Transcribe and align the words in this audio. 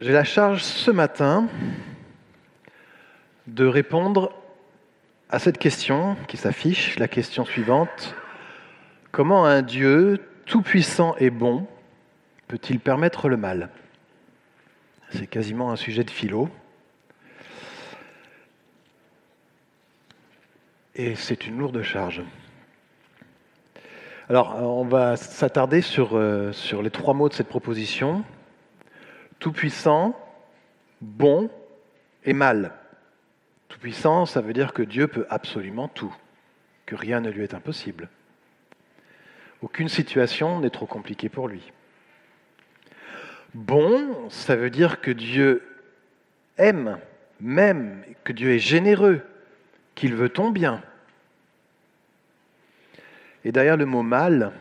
J'ai 0.00 0.12
la 0.12 0.22
charge 0.22 0.62
ce 0.62 0.92
matin 0.92 1.48
de 3.48 3.66
répondre 3.66 4.32
à 5.28 5.40
cette 5.40 5.58
question 5.58 6.16
qui 6.28 6.36
s'affiche, 6.36 7.00
la 7.00 7.08
question 7.08 7.44
suivante. 7.44 8.14
Comment 9.10 9.44
un 9.44 9.60
Dieu 9.60 10.24
tout-puissant 10.46 11.16
et 11.18 11.30
bon 11.30 11.66
peut-il 12.46 12.78
permettre 12.78 13.28
le 13.28 13.36
mal? 13.36 13.70
C'est 15.10 15.26
quasiment 15.26 15.72
un 15.72 15.76
sujet 15.76 16.04
de 16.04 16.12
philo. 16.12 16.48
Et 20.94 21.16
c'est 21.16 21.44
une 21.48 21.58
lourde 21.58 21.82
charge. 21.82 22.22
Alors, 24.28 24.62
on 24.62 24.84
va 24.84 25.16
s'attarder 25.16 25.80
sur, 25.80 26.16
euh, 26.16 26.52
sur 26.52 26.82
les 26.82 26.90
trois 26.90 27.14
mots 27.14 27.28
de 27.28 27.34
cette 27.34 27.48
proposition. 27.48 28.24
Tout-puissant, 29.38 30.18
bon 31.00 31.50
et 32.24 32.32
mal. 32.32 32.72
Tout-puissant, 33.68 34.26
ça 34.26 34.40
veut 34.40 34.52
dire 34.52 34.72
que 34.72 34.82
Dieu 34.82 35.06
peut 35.06 35.26
absolument 35.30 35.88
tout, 35.88 36.14
que 36.86 36.96
rien 36.96 37.20
ne 37.20 37.30
lui 37.30 37.42
est 37.42 37.54
impossible. 37.54 38.08
Aucune 39.60 39.88
situation 39.88 40.60
n'est 40.60 40.70
trop 40.70 40.86
compliquée 40.86 41.28
pour 41.28 41.48
lui. 41.48 41.72
Bon, 43.54 44.28
ça 44.30 44.56
veut 44.56 44.70
dire 44.70 45.00
que 45.00 45.10
Dieu 45.10 45.62
aime, 46.58 46.98
même, 47.40 48.04
que 48.24 48.32
Dieu 48.32 48.52
est 48.52 48.58
généreux, 48.58 49.22
qu'il 49.94 50.14
veut 50.14 50.28
ton 50.28 50.50
bien. 50.50 50.82
Et 53.44 53.52
derrière 53.52 53.76
le 53.76 53.86
mot 53.86 54.02
mal, 54.02 54.52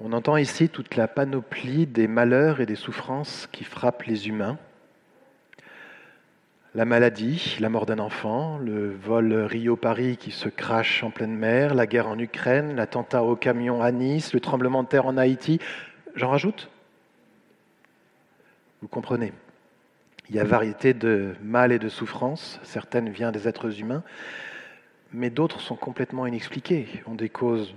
on 0.00 0.12
entend 0.12 0.36
ici 0.36 0.68
toute 0.68 0.94
la 0.94 1.08
panoplie 1.08 1.86
des 1.86 2.06
malheurs 2.06 2.60
et 2.60 2.66
des 2.66 2.76
souffrances 2.76 3.48
qui 3.50 3.64
frappent 3.64 4.04
les 4.04 4.28
humains. 4.28 4.58
La 6.74 6.84
maladie, 6.84 7.56
la 7.58 7.68
mort 7.68 7.86
d'un 7.86 7.98
enfant, 7.98 8.58
le 8.58 8.90
vol 8.94 9.32
Rio-Paris 9.32 10.16
qui 10.16 10.30
se 10.30 10.48
crache 10.48 11.02
en 11.02 11.10
pleine 11.10 11.34
mer, 11.34 11.74
la 11.74 11.86
guerre 11.86 12.06
en 12.06 12.18
Ukraine, 12.18 12.76
l'attentat 12.76 13.24
au 13.24 13.34
camion 13.34 13.82
à 13.82 13.90
Nice, 13.90 14.32
le 14.32 14.40
tremblement 14.40 14.84
de 14.84 14.88
terre 14.88 15.06
en 15.06 15.16
Haïti. 15.16 15.58
J'en 16.14 16.30
rajoute 16.30 16.70
Vous 18.82 18.88
comprenez 18.88 19.32
Il 20.28 20.36
y 20.36 20.38
a 20.38 20.44
variété 20.44 20.94
de 20.94 21.34
mal 21.42 21.72
et 21.72 21.80
de 21.80 21.88
souffrances, 21.88 22.60
certaines 22.62 23.08
viennent 23.08 23.32
des 23.32 23.48
êtres 23.48 23.80
humains, 23.80 24.04
mais 25.12 25.30
d'autres 25.30 25.60
sont 25.60 25.76
complètement 25.76 26.26
inexpliquées, 26.26 26.86
ont 27.06 27.16
des 27.16 27.30
causes 27.30 27.74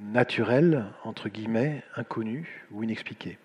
naturelles, 0.00 0.84
entre 1.04 1.28
guillemets, 1.28 1.82
inconnues 1.96 2.66
ou 2.70 2.82
inexpliquées. 2.82 3.38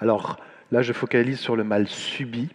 Alors 0.00 0.38
là, 0.70 0.82
je 0.82 0.92
focalise 0.92 1.40
sur 1.40 1.56
le 1.56 1.64
mal 1.64 1.88
subi, 1.88 2.48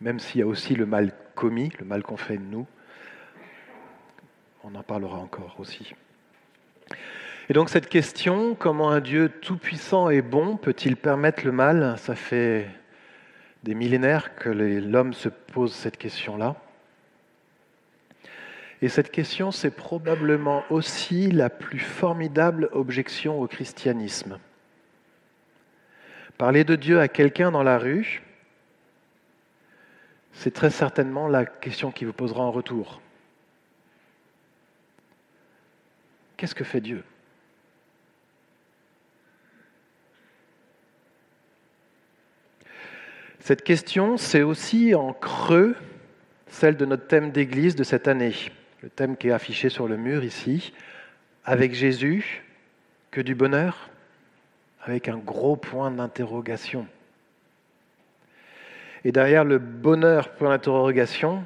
même 0.00 0.18
s'il 0.18 0.40
y 0.40 0.42
a 0.42 0.46
aussi 0.46 0.74
le 0.74 0.86
mal 0.86 1.12
commis, 1.34 1.72
le 1.78 1.84
mal 1.84 2.02
qu'on 2.02 2.16
fait 2.16 2.36
de 2.36 2.42
nous. 2.42 2.66
On 4.64 4.74
en 4.74 4.82
parlera 4.82 5.18
encore 5.18 5.56
aussi. 5.58 5.94
Et 7.48 7.54
donc 7.54 7.70
cette 7.70 7.88
question, 7.88 8.54
comment 8.54 8.90
un 8.90 9.00
Dieu 9.00 9.30
tout-puissant 9.40 10.10
et 10.10 10.20
bon 10.20 10.56
peut-il 10.56 10.96
permettre 10.96 11.46
le 11.46 11.52
mal? 11.52 11.96
Ça 11.98 12.14
fait 12.14 12.68
des 13.62 13.74
millénaires 13.74 14.34
que 14.36 14.50
l'homme 14.50 15.14
se 15.14 15.30
pose 15.30 15.72
cette 15.72 15.96
question-là. 15.96 16.56
Et 18.80 18.88
cette 18.88 19.10
question, 19.10 19.50
c'est 19.50 19.70
probablement 19.70 20.64
aussi 20.70 21.30
la 21.30 21.50
plus 21.50 21.80
formidable 21.80 22.68
objection 22.72 23.40
au 23.40 23.48
christianisme. 23.48 24.38
Parler 26.36 26.62
de 26.62 26.76
Dieu 26.76 27.00
à 27.00 27.08
quelqu'un 27.08 27.50
dans 27.50 27.64
la 27.64 27.78
rue, 27.78 28.22
c'est 30.32 30.54
très 30.54 30.70
certainement 30.70 31.26
la 31.26 31.44
question 31.44 31.90
qui 31.90 32.04
vous 32.04 32.12
posera 32.12 32.44
en 32.44 32.52
retour. 32.52 33.00
Qu'est-ce 36.36 36.54
que 36.54 36.62
fait 36.62 36.80
Dieu? 36.80 37.02
Cette 43.40 43.64
question, 43.64 44.16
c'est 44.16 44.42
aussi 44.42 44.94
en 44.94 45.12
creux 45.12 45.74
celle 46.46 46.76
de 46.76 46.84
notre 46.84 47.08
thème 47.08 47.32
d'église 47.32 47.74
de 47.74 47.82
cette 47.82 48.06
année, 48.06 48.34
le 48.82 48.90
thème 48.90 49.16
qui 49.16 49.28
est 49.28 49.32
affiché 49.32 49.68
sur 49.68 49.88
le 49.88 49.96
mur 49.96 50.24
ici. 50.24 50.72
Avec 51.44 51.74
Jésus, 51.74 52.44
que 53.10 53.20
du 53.20 53.34
bonheur 53.34 53.90
Avec 54.82 55.08
un 55.08 55.18
gros 55.18 55.56
point 55.56 55.90
d'interrogation. 55.90 56.86
Et 59.04 59.12
derrière 59.12 59.44
le 59.44 59.58
bonheur, 59.58 60.34
point 60.34 60.50
d'interrogation, 60.50 61.44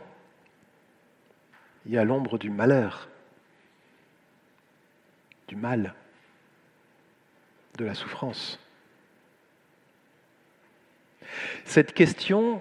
il 1.87 1.93
y 1.93 1.99
a 1.99 2.05
l'ombre 2.05 2.39
du 2.39 2.51
malheur, 2.51 3.09
du 5.49 5.57
mal, 5.57 5.95
de 7.79 7.85
la 7.85 7.95
souffrance. 7.95 8.59
Cette 11.65 11.95
question, 11.95 12.61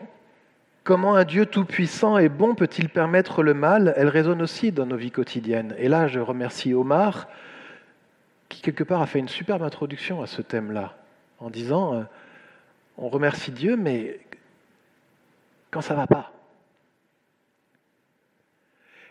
comment 0.83 1.15
un 1.15 1.23
Dieu 1.23 1.45
tout-puissant 1.45 2.17
et 2.17 2.29
bon 2.29 2.55
peut-il 2.55 2.89
permettre 2.89 3.43
le 3.43 3.53
mal, 3.53 3.93
elle 3.97 4.07
résonne 4.07 4.41
aussi 4.41 4.71
dans 4.71 4.85
nos 4.85 4.97
vies 4.97 5.11
quotidiennes. 5.11 5.75
Et 5.77 5.87
là, 5.87 6.07
je 6.07 6.19
remercie 6.19 6.73
Omar, 6.73 7.27
qui 8.49 8.61
quelque 8.61 8.83
part 8.83 9.01
a 9.01 9.05
fait 9.05 9.19
une 9.19 9.29
superbe 9.29 9.63
introduction 9.63 10.21
à 10.21 10.27
ce 10.27 10.41
thème-là, 10.41 10.95
en 11.39 11.49
disant, 11.49 11.95
euh, 11.95 12.03
on 12.97 13.09
remercie 13.09 13.51
Dieu, 13.51 13.77
mais 13.77 14.19
quand 15.69 15.81
ça 15.81 15.93
ne 15.93 15.99
va 15.99 16.07
pas. 16.07 16.31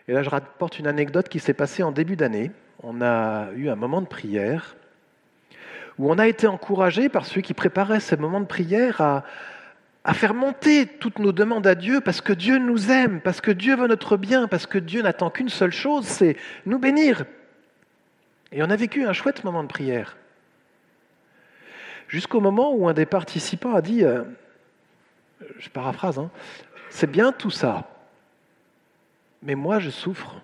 Et 0.07 0.13
là, 0.13 0.23
je 0.23 0.29
rapporte 0.29 0.79
une 0.79 0.87
anecdote 0.87 1.29
qui 1.29 1.39
s'est 1.39 1.53
passée 1.53 1.83
en 1.83 1.91
début 1.91 2.15
d'année. 2.15 2.51
On 2.83 3.01
a 3.01 3.51
eu 3.53 3.69
un 3.69 3.75
moment 3.75 4.01
de 4.01 4.07
prière 4.07 4.75
où 5.97 6.11
on 6.11 6.17
a 6.17 6.27
été 6.27 6.47
encouragé 6.47 7.09
par 7.09 7.25
ceux 7.25 7.41
qui 7.41 7.53
préparaient 7.53 7.99
ces 7.99 8.17
moments 8.17 8.41
de 8.41 8.45
prière 8.45 9.01
à, 9.01 9.23
à 10.03 10.13
faire 10.13 10.33
monter 10.33 10.87
toutes 10.87 11.19
nos 11.19 11.31
demandes 11.31 11.67
à 11.67 11.75
Dieu 11.75 12.01
parce 12.01 12.21
que 12.21 12.33
Dieu 12.33 12.57
nous 12.57 12.91
aime, 12.91 13.21
parce 13.21 13.39
que 13.39 13.51
Dieu 13.51 13.75
veut 13.75 13.87
notre 13.87 14.17
bien, 14.17 14.47
parce 14.47 14.65
que 14.65 14.79
Dieu 14.79 15.01
n'attend 15.01 15.29
qu'une 15.29 15.49
seule 15.49 15.71
chose, 15.71 16.05
c'est 16.05 16.37
nous 16.65 16.79
bénir. 16.79 17.25
Et 18.51 18.63
on 18.63 18.69
a 18.69 18.75
vécu 18.75 19.05
un 19.05 19.13
chouette 19.13 19.43
moment 19.43 19.63
de 19.63 19.67
prière. 19.67 20.17
Jusqu'au 22.07 22.41
moment 22.41 22.73
où 22.73 22.89
un 22.89 22.93
des 22.93 23.05
participants 23.05 23.75
a 23.75 23.81
dit, 23.81 24.03
euh, 24.03 24.23
je 25.59 25.69
paraphrase, 25.69 26.17
hein, 26.17 26.31
c'est 26.89 27.09
bien 27.09 27.31
tout 27.31 27.51
ça, 27.51 27.89
mais 29.43 29.55
moi 29.55 29.79
je 29.79 29.89
souffre, 29.89 30.41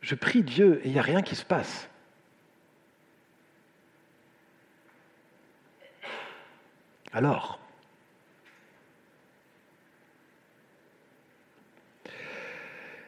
je 0.00 0.14
prie 0.14 0.42
Dieu 0.42 0.80
et 0.84 0.88
il 0.88 0.92
n'y 0.92 0.98
a 0.98 1.02
rien 1.02 1.22
qui 1.22 1.34
se 1.34 1.44
passe. 1.44 1.88
Alors, 7.12 7.60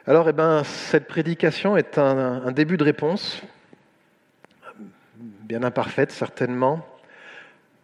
alors, 0.09 0.28
eh 0.28 0.33
ben, 0.33 0.62
cette 0.62 1.09
prédication 1.09 1.77
est 1.77 1.99
un 1.99 2.53
début 2.53 2.77
de 2.77 2.84
réponse, 2.84 3.43
bien 5.19 5.65
imparfaite 5.65 6.12
certainement. 6.12 6.87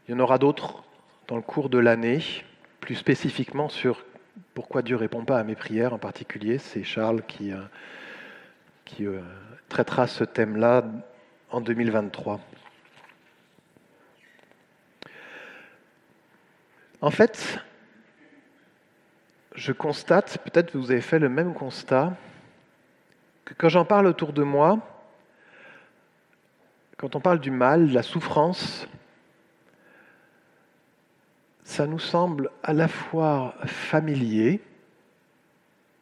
Il 0.06 0.12
y 0.12 0.14
en 0.14 0.20
aura 0.20 0.38
d'autres 0.38 0.84
dans 1.26 1.34
le 1.34 1.42
cours 1.42 1.68
de 1.68 1.78
l'année 1.78 2.22
plus 2.78 2.94
spécifiquement 2.94 3.68
sur 3.68 4.04
pourquoi 4.54 4.82
Dieu 4.82 4.94
ne 4.94 5.00
répond 5.00 5.24
pas 5.24 5.38
à 5.40 5.42
mes 5.42 5.56
prières 5.56 5.94
en 5.94 5.98
particulier. 5.98 6.58
C'est 6.58 6.84
Charles 6.84 7.22
qui, 7.26 7.52
euh, 7.52 7.58
euh, 9.00 9.20
traitera 9.68 10.06
ce 10.06 10.22
thème-là 10.22 10.84
en 11.50 11.60
2023. 11.60 12.38
En 17.00 17.10
fait, 17.10 17.58
je 19.54 19.72
constate, 19.72 20.38
peut-être 20.44 20.72
que 20.72 20.78
vous 20.78 20.90
avez 20.90 21.00
fait 21.00 21.18
le 21.18 21.28
même 21.28 21.54
constat, 21.54 22.16
que 23.44 23.54
quand 23.54 23.68
j'en 23.68 23.84
parle 23.84 24.06
autour 24.06 24.32
de 24.32 24.42
moi, 24.42 24.78
quand 26.96 27.16
on 27.16 27.20
parle 27.20 27.40
du 27.40 27.50
mal, 27.50 27.88
de 27.88 27.94
la 27.94 28.02
souffrance, 28.02 28.86
ça 31.64 31.86
nous 31.86 31.98
semble 31.98 32.50
à 32.62 32.72
la 32.72 32.88
fois 32.88 33.54
familier, 33.66 34.60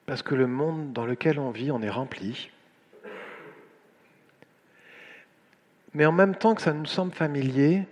parce 0.06 0.22
que 0.22 0.34
le 0.34 0.46
monde 0.46 0.92
dans 0.92 1.06
lequel 1.06 1.38
on 1.38 1.50
vit 1.50 1.70
en 1.70 1.82
est 1.82 1.90
rempli, 1.90 2.50
mais 5.94 6.06
en 6.06 6.12
même 6.12 6.36
temps 6.36 6.54
que 6.54 6.62
ça 6.62 6.72
nous 6.72 6.86
semble 6.86 7.12
familier, 7.12 7.86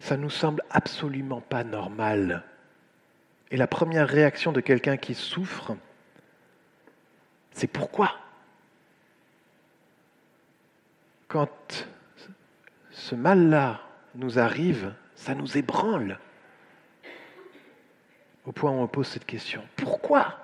ça 0.00 0.16
nous 0.16 0.30
semble 0.30 0.62
absolument 0.70 1.40
pas 1.40 1.64
normal. 1.64 2.44
Et 3.50 3.56
la 3.56 3.66
première 3.66 4.08
réaction 4.08 4.52
de 4.52 4.60
quelqu'un 4.60 4.96
qui 4.96 5.14
souffre, 5.14 5.76
c'est 7.52 7.66
pourquoi? 7.66 8.14
Quand 11.28 11.86
ce 12.90 13.14
mal-là 13.14 13.80
nous 14.14 14.38
arrive, 14.38 14.94
ça 15.14 15.34
nous 15.34 15.56
ébranle. 15.56 16.18
Au 18.44 18.52
point 18.52 18.70
où 18.70 18.74
on 18.74 18.86
pose 18.86 19.08
cette 19.08 19.26
question. 19.26 19.66
Pourquoi? 19.76 20.38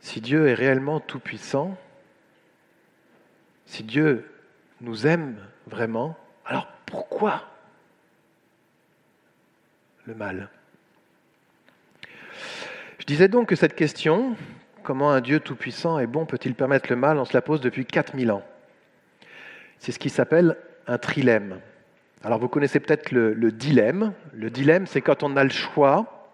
Si 0.00 0.20
Dieu 0.20 0.48
est 0.48 0.54
réellement 0.54 0.98
tout-puissant, 0.98 1.76
si 3.66 3.84
Dieu 3.84 4.28
nous 4.80 5.06
aime 5.06 5.36
vraiment, 5.66 6.16
alors 6.44 6.68
pourquoi 6.86 7.42
le 10.06 10.14
mal? 10.14 10.48
Je 12.98 13.04
disais 13.06 13.28
donc 13.28 13.48
que 13.48 13.56
cette 13.56 13.74
question, 13.74 14.36
comment 14.82 15.10
un 15.10 15.20
Dieu 15.20 15.40
tout-puissant 15.40 15.98
et 15.98 16.06
bon 16.06 16.26
peut-il 16.26 16.54
permettre 16.54 16.90
le 16.90 16.96
mal, 16.96 17.18
on 17.18 17.24
se 17.24 17.34
la 17.34 17.42
pose 17.42 17.60
depuis 17.60 17.84
4000 17.84 18.30
ans. 18.32 18.42
C'est 19.78 19.92
ce 19.92 19.98
qui 19.98 20.10
s'appelle 20.10 20.56
un 20.86 20.98
trilemme. 20.98 21.60
Alors 22.22 22.38
vous 22.38 22.48
connaissez 22.48 22.80
peut-être 22.80 23.12
le, 23.12 23.32
le 23.32 23.52
dilemme. 23.52 24.12
Le 24.34 24.50
dilemme, 24.50 24.86
c'est 24.86 25.00
quand 25.00 25.22
on 25.22 25.36
a 25.36 25.44
le 25.44 25.50
choix 25.50 26.28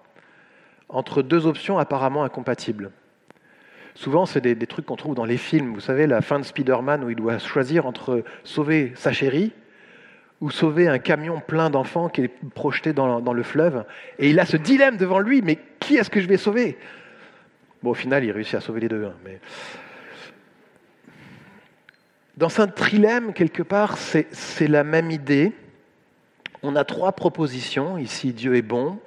entre 0.88 1.22
deux 1.22 1.46
options 1.46 1.78
apparemment 1.78 2.25
incompatibles. 2.25 2.90
Souvent, 3.96 4.26
c'est 4.26 4.43
des, 4.43 4.66
trucs 4.66 4.84
qu'on 4.84 4.96
trouve 4.96 5.14
dans 5.14 5.25
les 5.25 5.38
films. 5.38 5.72
Vous 5.72 5.81
savez, 5.81 6.06
la 6.06 6.20
fin 6.20 6.38
de 6.38 6.44
Spider-Man 6.44 7.02
où 7.02 7.08
il 7.08 7.16
doit 7.16 7.38
choisir 7.38 7.87
entre 7.87 8.25
sauver 8.44 8.93
sa 8.94 9.10
chérie 9.10 9.52
ou 10.43 10.50
sauver 10.50 10.87
un 10.87 10.98
camion 10.98 11.40
plein 11.40 11.70
d'enfants 11.70 12.10
qui 12.10 12.20
est 12.25 12.31
projeté 12.54 12.93
dans, 12.93 13.32
le 13.32 13.43
fleuve. 13.43 13.87
Et 14.19 14.28
il 14.28 14.38
a 14.38 14.44
ce 14.44 14.58
dilemme 14.58 14.98
devant 14.98 15.19
lui, 15.19 15.40
mais 15.40 15.58
qui 15.81 15.96
est-ce 15.96 16.10
que 16.10 16.20
je 16.20 16.28
vais 16.28 16.37
sauver? 16.37 16.76
Bon, 17.82 17.93
au 17.93 17.94
final, 17.94 18.22
il 18.22 18.32
réussit 18.32 18.56
à 18.56 18.60
sauver 18.60 18.81
les 18.81 18.88
deux. 18.88 19.06
Hein, 19.06 19.14
mais... 19.25 19.40
Dans 22.37 22.50
ce 22.50 22.62
trilemme, 22.62 23.32
quelque 23.32 23.62
part, 23.62 23.96
c'est 23.96 24.69
la 24.69 24.84
même 24.84 25.10
idée. 25.10 25.54
On 26.62 26.76
a 26.76 26.84
trois 26.84 27.12
propositions. 27.12 27.96
Ici, 27.96 28.34
Dieu 28.34 28.56
est 28.56 28.62
bon, 28.62 28.98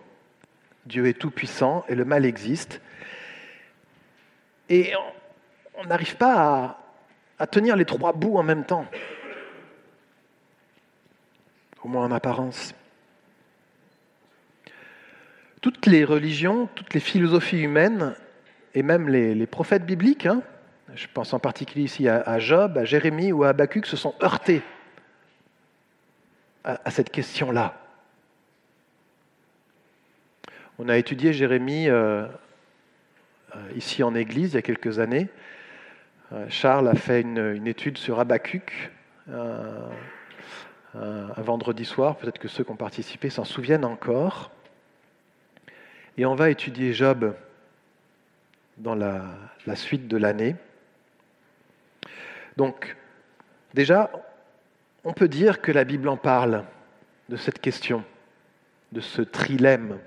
Dieu 0.88 1.06
est 1.06 1.14
tout-puissant 1.14 1.86
et 1.90 1.94
le 1.94 2.06
mal 2.06 2.26
existe. 2.26 2.82
Et 4.70 4.94
on 5.76 5.86
n'arrive 5.86 6.16
pas 6.16 6.78
à, 7.40 7.48
tenir 7.48 7.76
les 7.76 7.86
trois 7.86 8.14
bouts 8.14 8.38
en 8.38 8.44
même 8.44 8.66
temps, 8.66 8.86
au 11.84 11.88
moins 11.88 12.06
en 12.06 12.12
apparence. 12.12 12.76
Toutes 15.62 15.88
les 15.88 16.06
religions, 16.06 16.70
toutes 16.76 16.94
les 16.94 17.00
philosophies 17.00 17.62
humaines, 17.62 18.16
et 18.76 18.84
même 18.84 19.10
les, 19.10 19.48
prophètes 19.48 19.86
bibliques, 19.86 20.28
hein, 20.28 20.44
je 20.94 21.08
pense 21.12 21.34
en 21.34 21.40
particulier 21.40 21.86
ici 21.86 22.08
à, 22.08 22.40
Job, 22.40 22.78
à 22.78 22.86
Jérémie 22.86 23.32
ou 23.32 23.44
à 23.44 23.50
Habakkuk, 23.50 23.88
se 23.88 23.98
sont 23.98 24.14
heurtés 24.22 24.62
à, 26.64 26.92
cette 26.92 27.10
question-là. 27.10 27.74
On 30.78 30.88
a 30.88 30.98
étudié 30.98 31.34
Jérémie 31.34 31.90
euh, 31.90 32.28
ici 33.76 34.04
en 34.04 34.16
Église 34.16 34.52
il 34.52 34.56
y 34.56 34.58
a 34.58 34.62
quelques 34.62 35.00
années. 35.00 35.30
Euh, 36.32 36.46
Charles 36.50 36.88
a 36.88 36.96
fait 36.96 37.22
une, 37.22 37.66
étude 37.68 37.98
sur 37.98 38.20
Habakkuk 38.20 38.92
un, 39.32 39.90
vendredi 41.38 41.86
soir. 41.86 42.18
Peut-être 42.18 42.40
que 42.40 42.48
ceux 42.48 42.64
qui 42.64 42.72
ont 42.72 42.76
participé 42.76 43.30
s'en 43.30 43.46
souviennent 43.46 43.86
encore. 43.86 44.52
Et 46.18 46.26
on 46.26 46.36
va 46.36 46.50
étudier 46.50 46.94
Job 46.94 47.34
dans 48.78 48.96
la, 48.96 49.24
la 49.66 49.76
suite 49.76 50.08
de 50.08 50.18
l'année. 50.18 50.56
Donc, 52.58 52.96
déjà, 53.74 54.12
on 55.04 55.14
peut 55.14 55.28
dire 55.28 55.62
que 55.62 55.72
la 55.72 55.84
Bible 55.84 56.10
en 56.10 56.18
parle 56.18 56.66
de 57.30 57.38
cette 57.38 57.60
question, 57.60 58.04
de 58.92 59.02
ce 59.02 59.22
trilemme 59.22 60.00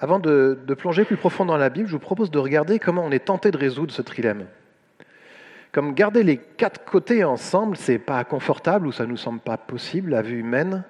Avant 0.00 0.20
de, 0.20 0.56
plonger 0.78 1.04
plus 1.04 1.16
profond 1.16 1.44
dans 1.44 1.56
la 1.56 1.70
Bible, 1.70 1.88
je 1.88 1.92
vous 1.92 1.98
propose 1.98 2.30
de 2.30 2.38
regarder 2.38 2.78
comment 2.78 3.04
on 3.04 3.10
est 3.10 3.24
tenté 3.24 3.50
de 3.50 3.56
résoudre 3.56 3.92
ce 3.92 4.02
trilemme. 4.02 4.46
Comme 5.72 5.92
garder 5.92 6.22
les 6.22 6.36
quatre 6.36 6.84
côtés 6.84 7.24
ensemble, 7.24 7.76
c'est 7.76 7.98
pas 7.98 8.22
confortable 8.24 8.86
ou 8.86 8.92
ça 8.92 9.06
nous 9.06 9.16
semble 9.16 9.40
pas 9.40 9.56
possible 9.56 10.14
à 10.14 10.22
vue 10.22 10.38
humaine. 10.38 10.84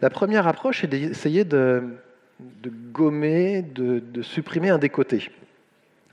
La 0.00 0.08
première 0.08 0.46
approche 0.46 0.82
est 0.82 0.86
d'essayer 0.86 1.44
de, 1.44 1.82
gommer, 2.92 3.62
de, 3.62 3.98
de, 4.00 4.22
supprimer 4.22 4.70
un 4.70 4.78
des 4.78 4.88
côtés. 4.88 5.30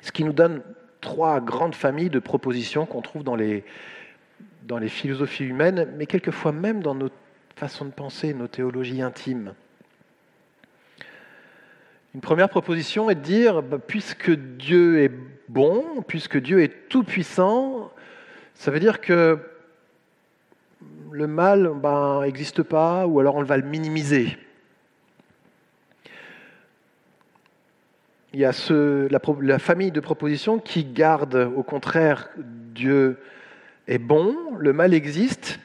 Ce 0.02 0.12
qui 0.12 0.24
nous 0.24 0.34
donne 0.34 0.62
trois 1.00 1.40
grandes 1.40 1.76
familles 1.76 2.10
de 2.10 2.20
propositions 2.20 2.86
qu'on 2.86 3.02
trouve 3.02 3.24
dans 3.24 3.36
les, 3.36 3.64
dans 4.64 4.78
les 4.78 4.90
philosophies 4.90 5.46
humaines, 5.46 5.88
mais 5.98 6.06
quelquefois 6.06 6.52
même 6.52 6.84
dans 6.84 6.96
nos 6.96 7.10
façons 7.56 7.86
de 7.86 7.92
penser, 7.92 8.34
nos 8.34 8.48
théologies 8.48 9.02
intimes. 9.02 9.54
Une 12.16 12.22
première 12.22 12.48
proposition 12.48 13.10
est 13.10 13.16
de 13.16 13.20
dire, 13.20 13.62
bah, 13.62 13.78
puisque 13.78 14.32
Dieu 14.32 15.04
est 15.04 15.12
bon, 15.50 16.02
puisque 16.08 16.38
Dieu 16.38 16.64
est 16.64 16.88
tout-puissant, 16.88 17.92
ça 18.54 18.72
veut 18.72 18.80
dire 18.80 19.02
que 19.02 19.38
le 21.12 21.28
mal 21.28 21.74
n'existe 22.24 22.62
ben, 22.62 22.64
pas, 22.64 23.06
ou 23.06 23.20
alors 23.20 23.36
on 23.36 23.44
va 23.44 23.58
le 23.58 23.64
minimiser. 23.64 24.38
Il 28.32 28.40
y 28.40 28.46
a 28.46 28.54
la, 28.70 29.20
la, 29.42 29.60
famille 29.60 29.92
de 29.92 30.00
propositions 30.00 30.58
qui 30.58 30.86
garde, 30.86 31.52
au 31.54 31.64
contraire, 31.64 32.30
Dieu 32.38 33.18
est 33.90 33.98
bon, 33.98 34.38
le 34.58 34.72
mal 34.72 34.94
existe, 34.94 35.60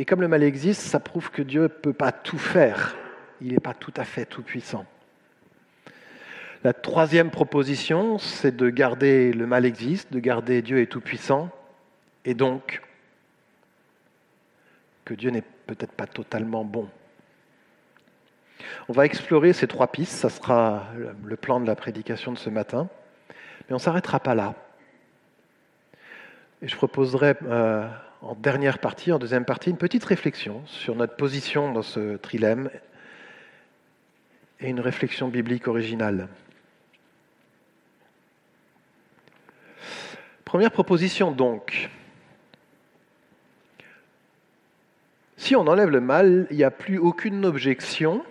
et 0.00 0.04
comme 0.04 0.22
le 0.22 0.28
mal 0.28 0.42
existe, 0.42 0.82
ça 0.82 0.98
prouve 0.98 1.30
que 1.30 1.42
Dieu 1.42 1.62
ne 1.62 1.68
peut 1.68 1.92
pas 1.92 2.10
tout 2.10 2.38
faire 2.38 2.96
il 3.40 3.52
n'est 3.52 3.60
pas 3.60 3.74
tout 3.74 3.92
à 3.96 4.04
fait 4.04 4.24
tout-puissant. 4.26 4.86
La 6.64 6.72
troisième 6.72 7.30
proposition, 7.30 8.18
c'est 8.18 8.56
de 8.56 8.70
garder 8.70 9.32
le 9.32 9.46
mal 9.46 9.64
existe, 9.64 10.12
de 10.12 10.18
garder 10.18 10.62
Dieu 10.62 10.80
est 10.80 10.86
tout-puissant, 10.86 11.50
et 12.24 12.34
donc 12.34 12.82
que 15.04 15.14
Dieu 15.14 15.30
n'est 15.30 15.44
peut-être 15.66 15.92
pas 15.92 16.06
totalement 16.06 16.64
bon. 16.64 16.88
On 18.88 18.92
va 18.92 19.04
explorer 19.04 19.52
ces 19.52 19.66
trois 19.66 19.88
pistes, 19.88 20.12
ça 20.12 20.28
sera 20.28 20.86
le 21.24 21.36
plan 21.36 21.60
de 21.60 21.66
la 21.66 21.76
prédication 21.76 22.32
de 22.32 22.38
ce 22.38 22.50
matin, 22.50 22.88
mais 23.28 23.72
on 23.72 23.74
ne 23.74 23.80
s'arrêtera 23.80 24.18
pas 24.18 24.34
là. 24.34 24.54
Et 26.62 26.68
je 26.68 26.76
proposerai 26.76 27.34
euh, 27.44 27.88
en 28.22 28.34
dernière 28.34 28.78
partie, 28.78 29.12
en 29.12 29.18
deuxième 29.18 29.44
partie, 29.44 29.70
une 29.70 29.76
petite 29.76 30.04
réflexion 30.04 30.62
sur 30.66 30.96
notre 30.96 31.16
position 31.16 31.72
dans 31.72 31.82
ce 31.82 32.16
trilemme 32.16 32.70
et 34.60 34.68
une 34.70 34.80
réflexion 34.80 35.28
biblique 35.28 35.68
originale. 35.68 36.28
Première 40.44 40.70
proposition 40.70 41.32
donc. 41.32 41.90
Si 45.36 45.54
on 45.54 45.66
enlève 45.66 45.90
le 45.90 46.00
mal, 46.00 46.46
il 46.50 46.56
n'y 46.56 46.64
a 46.64 46.70
plus 46.70 46.98
aucune 46.98 47.44
objection 47.44 48.24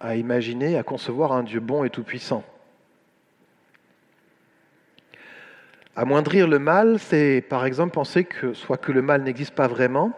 à 0.00 0.16
imaginer, 0.16 0.76
à 0.76 0.82
concevoir 0.82 1.32
un 1.32 1.42
Dieu 1.42 1.60
bon 1.60 1.84
et 1.84 1.90
tout-puissant. 1.90 2.44
Amoindrir 5.96 6.46
le 6.46 6.60
mal, 6.60 7.00
c'est 7.00 7.40
par 7.40 7.64
exemple 7.64 7.94
penser 7.94 8.24
que 8.24 8.52
soit 8.52 8.76
que 8.76 8.92
le 8.92 9.02
mal 9.02 9.22
n'existe 9.22 9.54
pas 9.54 9.66
vraiment, 9.66 10.12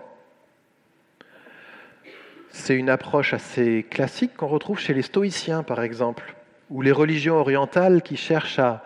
c'est 2.50 2.76
une 2.76 2.90
approche 2.90 3.32
assez 3.32 3.86
classique 3.88 4.36
qu'on 4.36 4.48
retrouve 4.48 4.78
chez 4.78 4.94
les 4.94 5.02
stoïciens, 5.02 5.62
par 5.62 5.82
exemple, 5.82 6.34
ou 6.68 6.82
les 6.82 6.92
religions 6.92 7.36
orientales 7.36 8.02
qui 8.02 8.16
cherchent 8.16 8.58
à, 8.58 8.82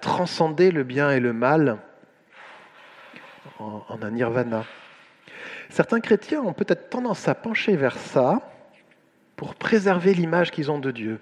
transcender 0.00 0.70
le 0.70 0.84
bien 0.84 1.10
et 1.10 1.18
le 1.18 1.32
mal 1.32 1.78
en, 3.58 3.82
en 3.88 4.02
un 4.02 4.10
nirvana. 4.10 4.64
Certains 5.70 6.00
chrétiens 6.00 6.40
ont 6.40 6.52
peut-être 6.52 6.88
tendance 6.88 7.26
à 7.26 7.34
pencher 7.34 7.76
vers 7.76 7.96
ça 7.96 8.40
pour 9.36 9.56
préserver 9.56 10.14
l'image 10.14 10.52
qu'ils 10.52 10.70
ont 10.70 10.78
de 10.78 10.92
Dieu. 10.92 11.18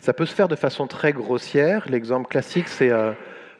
Ça 0.00 0.12
peut 0.12 0.26
se 0.26 0.34
faire 0.34 0.48
de 0.48 0.56
façon 0.56 0.86
très 0.86 1.12
grossière. 1.12 1.88
L'exemple 1.88 2.28
classique, 2.28 2.68
c'est 2.68 2.90
euh, 2.90 3.12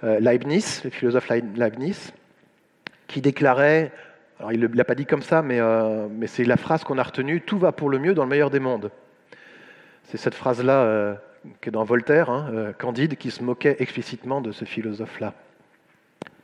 euh, 0.05 0.19
Leibniz, 0.19 0.83
le 0.85 0.91
philosophe 0.91 1.29
Leibniz, 1.29 2.13
qui 3.07 3.21
déclarait 3.21 3.93
alors 4.43 4.53
il 4.53 4.59
ne 4.59 4.67
l'a 4.67 4.85
pas 4.85 4.97
dit 4.97 5.07
comme 5.07 5.23
ça, 5.23 5.41
euh, 5.41 6.09
mais, 6.11 6.27
c'est 6.27 6.43
la 6.43 6.57
phrase 6.57 6.83
qu'on 6.83 6.99
a 6.99 7.03
retenue, 7.05 7.43
tout 7.43 7.61
va 7.61 7.71
pour 7.71 7.89
le 7.89 8.01
mieux 8.01 8.13
dans 8.13 8.25
le 8.25 8.29
meilleur 8.29 8.51
des 8.51 8.59
mondes. 8.59 8.91
C'est 10.03 10.17
cette 10.17 10.35
phrase-là 10.35 10.83
euh, 10.83 11.15
qui 11.61 11.69
est 11.69 11.73
dans 11.73 11.85
Voltaire, 11.85 12.29
hein, 12.29 12.51
euh, 12.53 12.73
Candide, 12.73 13.17
qui 13.17 13.31
se 13.31 13.45
moquait 13.45 13.77
explicitement 13.79 14.41
de 14.41 14.51
ce 14.51 14.65
philosophe-là. 14.65 15.35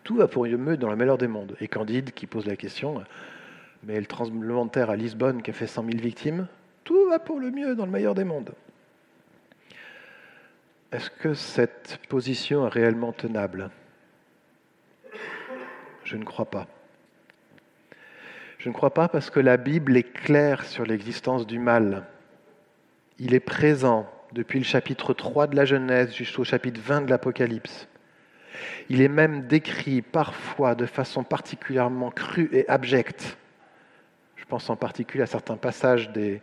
Tout 0.05 0.15
va 0.15 0.29
pour 0.29 0.47
le 0.47 0.57
mieux 0.57 0.77
dans 0.77 0.91
le 0.91 0.95
meilleur 0.95 1.19
des 1.19 1.27
mondes. 1.27 1.57
Et 1.61 1.67
Candide 1.67 2.13
qui 2.13 2.29
pose 2.29 2.47
la 2.47 2.55
question, 2.55 3.03
mais 3.83 3.99
le 3.99 4.07
tremblement 4.07 4.65
de 4.65 4.71
terre 4.71 4.91
à 4.91 4.97
Lisbonne 4.97 5.43
qui 5.43 5.51
a 5.51 5.55
fait 5.55 5.67
100 5.67 5.83
000 5.87 5.99
victimes, 5.99 6.47
tout 6.85 7.09
va 7.09 7.19
pour 7.19 7.41
le 7.41 7.51
mieux 7.51 7.75
dans 7.75 7.85
le 7.85 7.91
meilleur 7.91 8.15
des 8.15 8.23
mondes. 8.23 8.53
est-ce 10.93 11.11
que 11.11 11.35
cette 11.35 11.99
position 12.09 12.65
est 12.65 12.71
réellement 12.71 13.11
tenable? 13.11 13.71
Je 16.05 16.17
ne 16.17 16.25
crois 16.25 16.47
pas. 16.47 16.69
Je 18.59 18.69
ne 18.69 18.75
crois 18.75 18.93
pas 18.93 19.07
parce 19.07 19.31
que 19.31 19.39
la 19.39 19.57
Bible 19.57 19.97
est 19.97 20.13
claire 20.13 20.65
sur 20.65 20.85
l'existence 20.85 21.47
du 21.47 21.61
mal. 21.61 22.05
Il 23.21 23.33
est 23.33 23.41
présent 23.41 24.11
depuis 24.33 24.59
le 24.59 24.65
chapitre 24.65 25.15
3 25.15 25.47
de 25.47 25.55
la 25.55 25.65
Genèse 25.65 26.13
jusqu'au 26.13 26.43
chapitre 26.43 26.81
20 26.81 27.03
de 27.03 27.11
l'Apocalypse. 27.11 27.87
Il 28.89 29.01
est 29.01 29.09
même 29.09 29.47
décrit 29.47 30.03
parfois 30.03 30.75
de 30.75 30.87
façon 30.87 31.23
particulièrement 31.23 32.11
crue 32.11 32.49
et 32.53 32.69
abjecte. 32.69 33.39
Je 34.35 34.45
pense 34.45 34.69
en 34.71 34.77
particulier 34.77 35.23
à 35.23 35.27
certains 35.27 35.57
passages 35.57 36.11
des, 36.11 36.43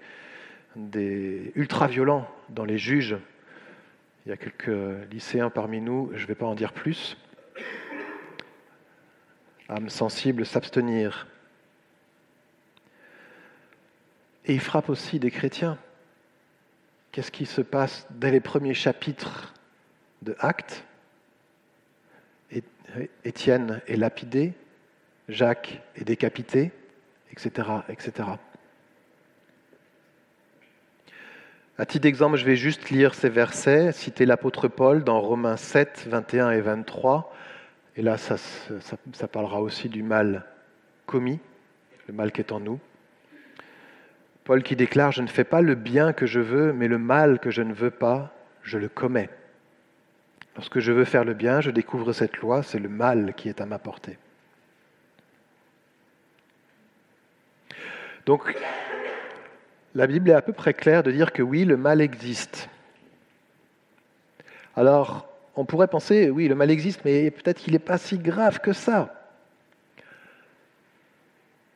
des 0.77 1.51
ultra-violents 1.55 2.29
dans 2.47 2.63
les 2.63 2.77
juges. 2.77 3.17
Il 4.25 4.29
y 4.29 4.31
a 4.31 4.37
quelques 4.37 5.11
lycéens 5.11 5.49
parmi 5.49 5.81
nous, 5.81 6.11
je 6.15 6.21
ne 6.21 6.27
vais 6.27 6.35
pas 6.35 6.45
en 6.45 6.55
dire 6.55 6.71
plus. 6.71 7.17
Âme 9.67 9.89
sensible, 9.89 10.45
s'abstenir. 10.45 11.27
Et 14.45 14.53
il 14.53 14.59
frappe 14.59 14.89
aussi 14.89 15.19
des 15.19 15.31
chrétiens. 15.31 15.77
Qu'est-ce 17.11 17.31
qui 17.31 17.45
se 17.45 17.61
passe 17.61 18.07
dès 18.11 18.31
les 18.31 18.39
premiers 18.39 18.73
chapitres 18.73 19.53
de 20.21 20.35
Actes? 20.39 20.85
Étienne 23.23 23.81
est 23.87 23.97
lapidé, 23.97 24.53
Jacques 25.27 25.81
est 25.95 26.03
décapité, 26.03 26.71
etc. 27.31 27.67
etc. 27.89 28.29
À 31.77 31.85
titre 31.85 32.03
d'exemple, 32.03 32.37
je 32.37 32.45
vais 32.45 32.55
juste 32.55 32.89
lire 32.89 33.15
ces 33.15 33.27
versets, 33.27 33.91
citer 33.91 34.25
l'apôtre 34.25 34.69
Paul 34.69 35.03
dans 35.03 35.19
Romains 35.19 35.57
7, 35.57 36.05
21 36.07 36.51
et 36.51 36.61
23. 36.61 37.33
Et 37.97 38.01
là, 38.01 38.17
ça, 38.17 38.37
ça 38.37 39.27
parlera 39.27 39.61
aussi 39.61 39.89
du 39.89 40.03
mal 40.03 40.45
commis, 41.05 41.39
le 42.07 42.13
mal 42.13 42.31
qui 42.31 42.39
est 42.39 42.51
en 42.53 42.59
nous. 42.59 42.79
Paul 44.45 44.61
qui 44.61 44.75
déclare, 44.75 45.11
je 45.11 45.23
ne 45.23 45.27
fais 45.27 45.43
pas 45.43 45.61
le 45.61 45.73
bien 45.73 46.13
que 46.13 46.27
je 46.27 46.39
veux, 46.39 46.71
mais 46.71 46.87
le 46.87 46.99
mal 46.99 47.39
que 47.39 47.49
je 47.49 47.63
ne 47.63 47.73
veux 47.73 47.89
pas, 47.89 48.31
je 48.61 48.77
le 48.77 48.87
commets. 48.87 49.31
Lorsque 50.55 50.79
je 50.79 50.91
veux 50.91 51.03
faire 51.03 51.25
le 51.25 51.33
bien, 51.33 51.61
je 51.61 51.71
découvre 51.71 52.13
cette 52.13 52.37
loi, 52.37 52.61
c'est 52.61 52.77
le 52.77 52.87
mal 52.87 53.33
qui 53.33 53.49
est 53.49 53.59
à 53.59 53.65
ma 53.65 53.79
portée. 53.79 54.19
Donc, 58.27 58.55
la 59.95 60.05
Bible 60.05 60.29
est 60.29 60.33
à 60.33 60.43
peu 60.43 60.53
près 60.53 60.75
claire 60.75 61.01
de 61.01 61.11
dire 61.11 61.33
que 61.33 61.41
oui, 61.41 61.65
le 61.65 61.75
mal 61.75 61.99
existe. 61.99 62.69
Alors, 64.75 65.27
on 65.55 65.65
pourrait 65.65 65.87
penser, 65.87 66.29
oui, 66.29 66.47
le 66.47 66.55
mal 66.55 66.69
existe, 66.69 67.01
mais 67.03 67.31
peut-être 67.31 67.57
qu'il 67.57 67.73
n'est 67.73 67.79
pas 67.79 67.97
si 67.97 68.19
grave 68.19 68.59
que 68.59 68.73
ça. 68.73 69.24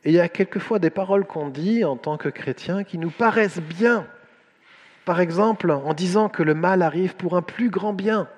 Et 0.04 0.10
il 0.10 0.14
y 0.14 0.20
a 0.20 0.28
quelquefois 0.28 0.78
des 0.78 0.90
paroles 0.90 1.26
qu'on 1.26 1.48
dit 1.48 1.84
en 1.84 1.96
tant 1.96 2.16
que 2.16 2.28
chrétiens 2.28 2.84
qui 2.84 2.96
nous 2.96 3.10
paraissent 3.10 3.60
bien. 3.60 4.06
Par 5.04 5.20
exemple, 5.20 5.70
en 5.70 5.92
disant 5.92 6.28
que 6.28 6.42
le 6.42 6.54
mal 6.54 6.82
arrive 6.82 7.16
pour 7.16 7.36
un 7.36 7.42
plus 7.42 7.70
grand 7.70 7.92
bien, 7.92 8.28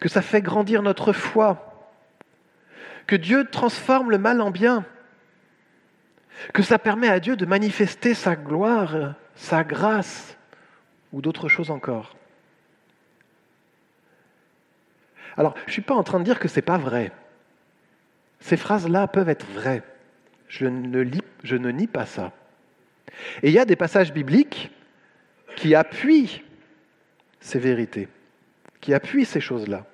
que 0.00 0.08
ça 0.08 0.22
fait 0.22 0.42
grandir 0.42 0.82
notre 0.82 1.12
foi, 1.12 1.90
que 3.06 3.16
Dieu 3.16 3.48
transforme 3.50 4.10
le 4.10 4.18
mal 4.18 4.40
en 4.40 4.50
bien, 4.50 4.84
que 6.52 6.62
ça 6.62 6.78
permet 6.78 7.08
à 7.08 7.20
Dieu 7.20 7.36
de 7.36 7.46
manifester 7.46 8.14
sa 8.14 8.34
gloire, 8.34 9.14
sa 9.34 9.62
grâce 9.64 10.36
ou 11.12 11.20
d'autres 11.20 11.48
choses 11.48 11.70
encore. 11.70 12.16
Alors, 15.36 15.54
je 15.64 15.70
ne 15.70 15.72
suis 15.72 15.82
pas 15.82 15.94
en 15.94 16.02
train 16.02 16.18
de 16.18 16.24
dire 16.24 16.38
que 16.38 16.48
ce 16.48 16.56
n'est 16.56 16.62
pas 16.62 16.78
vrai. 16.78 17.12
Ces 18.40 18.56
phrases-là 18.56 19.06
peuvent 19.06 19.28
être 19.28 19.46
vraies. 19.46 19.82
Je 20.52 20.66
ne, 20.66 21.70
nie 21.70 21.86
pas 21.86 22.04
ça. 22.04 22.30
Et 23.42 23.48
il 23.48 23.54
y 23.54 23.58
a 23.58 23.64
des 23.64 23.74
passages 23.74 24.12
bibliques 24.12 24.70
qui 25.56 25.74
appuient 25.74 26.42
ces 27.40 27.58
vérités, 27.58 28.06
qui 28.82 28.92
appuient 28.92 29.24
ces 29.24 29.40
choses-là. 29.40 29.86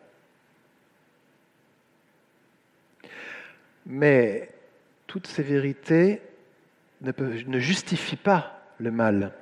Mais 3.86 4.50
toutes 5.06 5.28
ces 5.28 5.44
vérités 5.44 6.20
ne 7.02 7.58
justifient 7.60 8.16
pas 8.16 8.60
le 8.78 8.90
mal. 8.90 9.32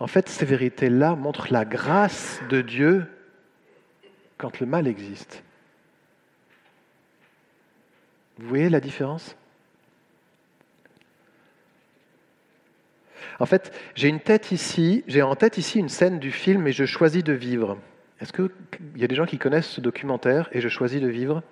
En 0.00 0.08
fait, 0.08 0.28
ces 0.28 0.44
vérités-là 0.44 1.14
montrent 1.14 1.52
la 1.52 1.64
grâce 1.64 2.40
de 2.48 2.60
Dieu 2.60 3.06
quand 4.36 4.58
le 4.58 4.66
mal 4.66 4.88
existe. 4.88 5.44
Vous 8.38 8.48
voyez 8.48 8.68
la 8.68 8.80
différence? 8.80 9.36
En 13.38 13.46
fait, 13.46 13.72
j'ai 13.94 14.08
une 14.08 14.20
tête 14.20 14.52
ici, 14.52 15.04
en 15.22 15.36
tête 15.36 15.58
ici 15.58 15.78
une 15.78 15.88
scène 15.88 16.18
du 16.18 16.30
film 16.30 16.66
et 16.66 16.72
je 16.72 16.84
choisis 16.86 17.22
de 17.22 17.32
vivre. 17.32 17.78
Est-ce 18.20 18.32
qu'il 18.32 18.50
y 18.96 19.04
a 19.04 19.08
des 19.08 19.14
gens 19.14 19.26
qui 19.26 19.38
connaissent 19.38 19.68
ce 19.68 19.80
documentaire 19.80 20.48
et 20.52 20.60
je 20.60 20.68
choisis 20.68 21.00
de 21.00 21.08
vivre? 21.08 21.42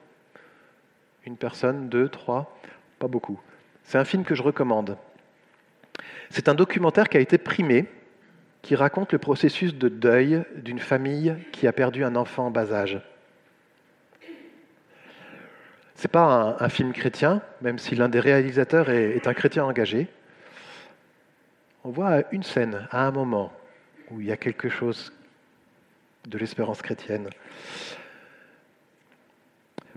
Une 1.27 1.37
personne, 1.37 1.89
deux, 1.89 2.09
trois? 2.09 2.59
Pas 2.99 3.09
beaucoup. 3.09 3.41
C'est 3.83 3.99
un 3.99 4.05
film 4.05 4.25
que 4.25 4.35
je 4.35 4.43
recommande. 4.43 4.97
C'est 6.31 6.49
un 6.49 6.55
documentaire 6.55 7.09
qui 7.09 7.19
a 7.19 7.21
été 7.21 7.37
primé, 7.37 7.87
qui 8.63 8.77
raconte 8.77 9.13
le 9.13 9.19
processus 9.19 9.75
de 9.75 9.89
deuil 9.89 10.43
d'une 10.57 10.79
famille 10.79 11.37
qui 11.53 11.67
a 11.67 11.73
perdu 11.73 12.03
un 12.03 12.17
enfant 12.17 12.47
en 12.47 12.51
bas 12.51 12.73
âge. 12.73 13.01
Ce 15.97 16.03
n'est 16.03 16.11
pas 16.11 16.57
un, 16.59 16.69
film 16.69 16.93
chrétien, 16.93 17.41
même 17.61 17.79
si 17.79 17.95
l'un 17.95 18.09
des 18.09 18.21
réalisateurs 18.21 18.91
est, 18.91 19.27
un 19.27 19.35
chrétien 19.35 19.65
engagé. 19.65 20.09
On 21.85 21.91
voit 21.91 22.23
une 22.33 22.43
scène, 22.43 22.89
à 22.91 23.07
un 23.07 23.11
moment, 23.11 23.53
où 24.11 24.21
il 24.21 24.27
y 24.27 24.33
a 24.33 24.37
quelque 24.37 24.69
chose 24.69 25.13
de 26.27 26.39
l'espérance 26.39 26.83
chrétienne. 26.83 27.29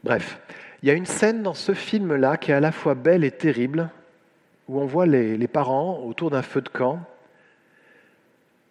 Bref, 0.03 0.39
il 0.81 0.89
y 0.89 0.91
a 0.91 0.93
une 0.93 1.05
scène 1.05 1.41
dans 1.41 1.55
ce 1.55 1.73
film-là 1.73 2.37
qui 2.37 2.51
est 2.51 2.55
à 2.55 2.59
la 2.59 2.71
fois 2.71 2.93
belle 2.93 3.23
et 3.23 3.31
terrible, 3.31 3.89
où 4.67 4.79
on 4.79 4.85
voit 4.85 5.07
les, 5.07 5.37
les 5.37 5.47
parents 5.47 5.99
autour 6.03 6.29
d'un 6.29 6.41
feu 6.43 6.61
de 6.61 6.69
camp 6.69 6.99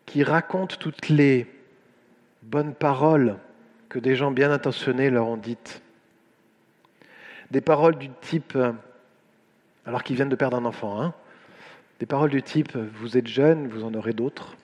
qui 0.04 0.22
racontent 0.22 0.76
toutes 0.78 1.08
les 1.08 1.50
bonnes 2.42 2.74
paroles 2.74 3.38
que 3.88 3.98
des 3.98 4.14
gens 4.14 4.30
bien 4.30 4.52
intentionnés 4.52 5.10
leur 5.10 5.26
ont 5.26 5.36
dites 5.36 5.82
des 7.50 7.60
paroles 7.60 7.96
du 7.96 8.10
type, 8.20 8.54
euh, 8.56 8.72
alors 9.84 10.02
qu'ils 10.02 10.16
viennent 10.16 10.28
de 10.28 10.36
perdre 10.36 10.56
un 10.56 10.64
enfant, 10.64 11.00
hein, 11.00 11.14
des 12.00 12.06
paroles 12.06 12.30
du 12.30 12.42
type 12.42 12.76
Vous 12.76 13.16
êtes 13.16 13.26
jeune, 13.26 13.68
vous 13.68 13.84
en 13.84 13.94
aurez 13.94 14.12
d'autres. 14.12 14.56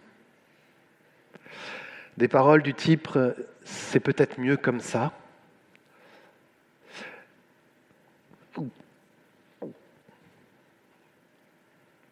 Des 2.18 2.28
paroles 2.28 2.62
du 2.62 2.74
type 2.74 3.18
C'est 3.64 4.00
peut-être 4.00 4.38
mieux 4.38 4.56
comme 4.56 4.80
ça. 4.80 5.12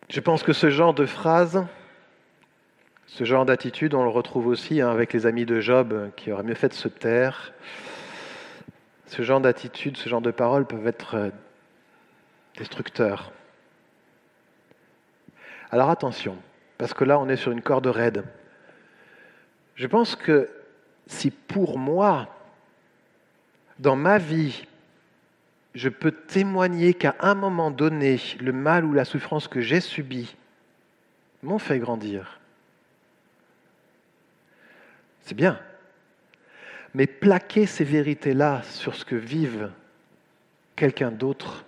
Je 0.09 0.19
pense 0.19 0.43
que 0.43 0.53
ce 0.53 0.71
genre 0.71 0.95
de 0.95 1.07
phrase, 1.07 1.65
ce 3.07 3.23
genre 3.25 3.45
d'attitude, 3.45 3.95
on 3.95 4.03
le 4.03 4.09
retrouve 4.09 4.49
aussi 4.49 4.81
hein, 4.81 4.91
avec 4.91 5.12
les 5.12 5.27
amis 5.27 5.45
de 5.47 5.61
Job 5.61 6.11
qui 6.17 6.33
auraient 6.33 6.43
mieux 6.43 6.55
fait 6.55 6.69
de 6.69 6.75
se 6.75 6.89
taire. 6.89 7.53
Ce 9.11 9.23
genre 9.23 9.40
d'attitude, 9.40 9.97
ce 9.97 10.09
genre 10.09 10.21
de 10.21 10.31
paroles 10.31 10.67
peuvent 10.67 10.87
être 10.87 11.17
euh, 11.17 11.31
destructeurs. 12.57 13.33
Alors 15.73 15.90
attention, 15.90 16.37
parce 16.79 16.95
que 16.95 17.02
là 17.02 17.19
on 17.19 17.29
est 17.29 17.35
sur 17.35 17.50
une 17.50 17.61
corde 17.61 17.88
raide. 17.88 18.23
Je 19.75 19.88
pense 19.88 20.14
que 20.14 20.49
si 21.09 21.33
pour 21.33 21.76
moi, 21.76 22.29
dans 23.81 23.97
ma 23.97 24.19
vie, 24.19 24.64
je 25.75 25.88
peux 25.88 26.12
témoigner 26.12 26.95
qu'à 26.95 27.17
un 27.19 27.35
moment 27.35 27.73
donné, 27.73 28.21
le 28.38 28.52
mal 28.52 28.85
ou 28.85 28.93
la 28.93 29.05
souffrance 29.05 29.49
que 29.49 29.61
j'ai 29.61 29.81
subi 29.81 30.37
m'ont 31.43 31.59
fait 31.59 31.81
grandir, 31.81 32.38
c'est 35.23 35.35
bien. 35.35 35.59
Mais 36.95 37.07
plaquer 37.07 37.67
ces 37.67 37.85
vérités-là 37.85 38.63
sur 38.65 38.95
ce 38.95 39.05
que 39.05 39.15
vive 39.15 39.71
quelqu'un 40.75 41.11
d'autre, 41.11 41.65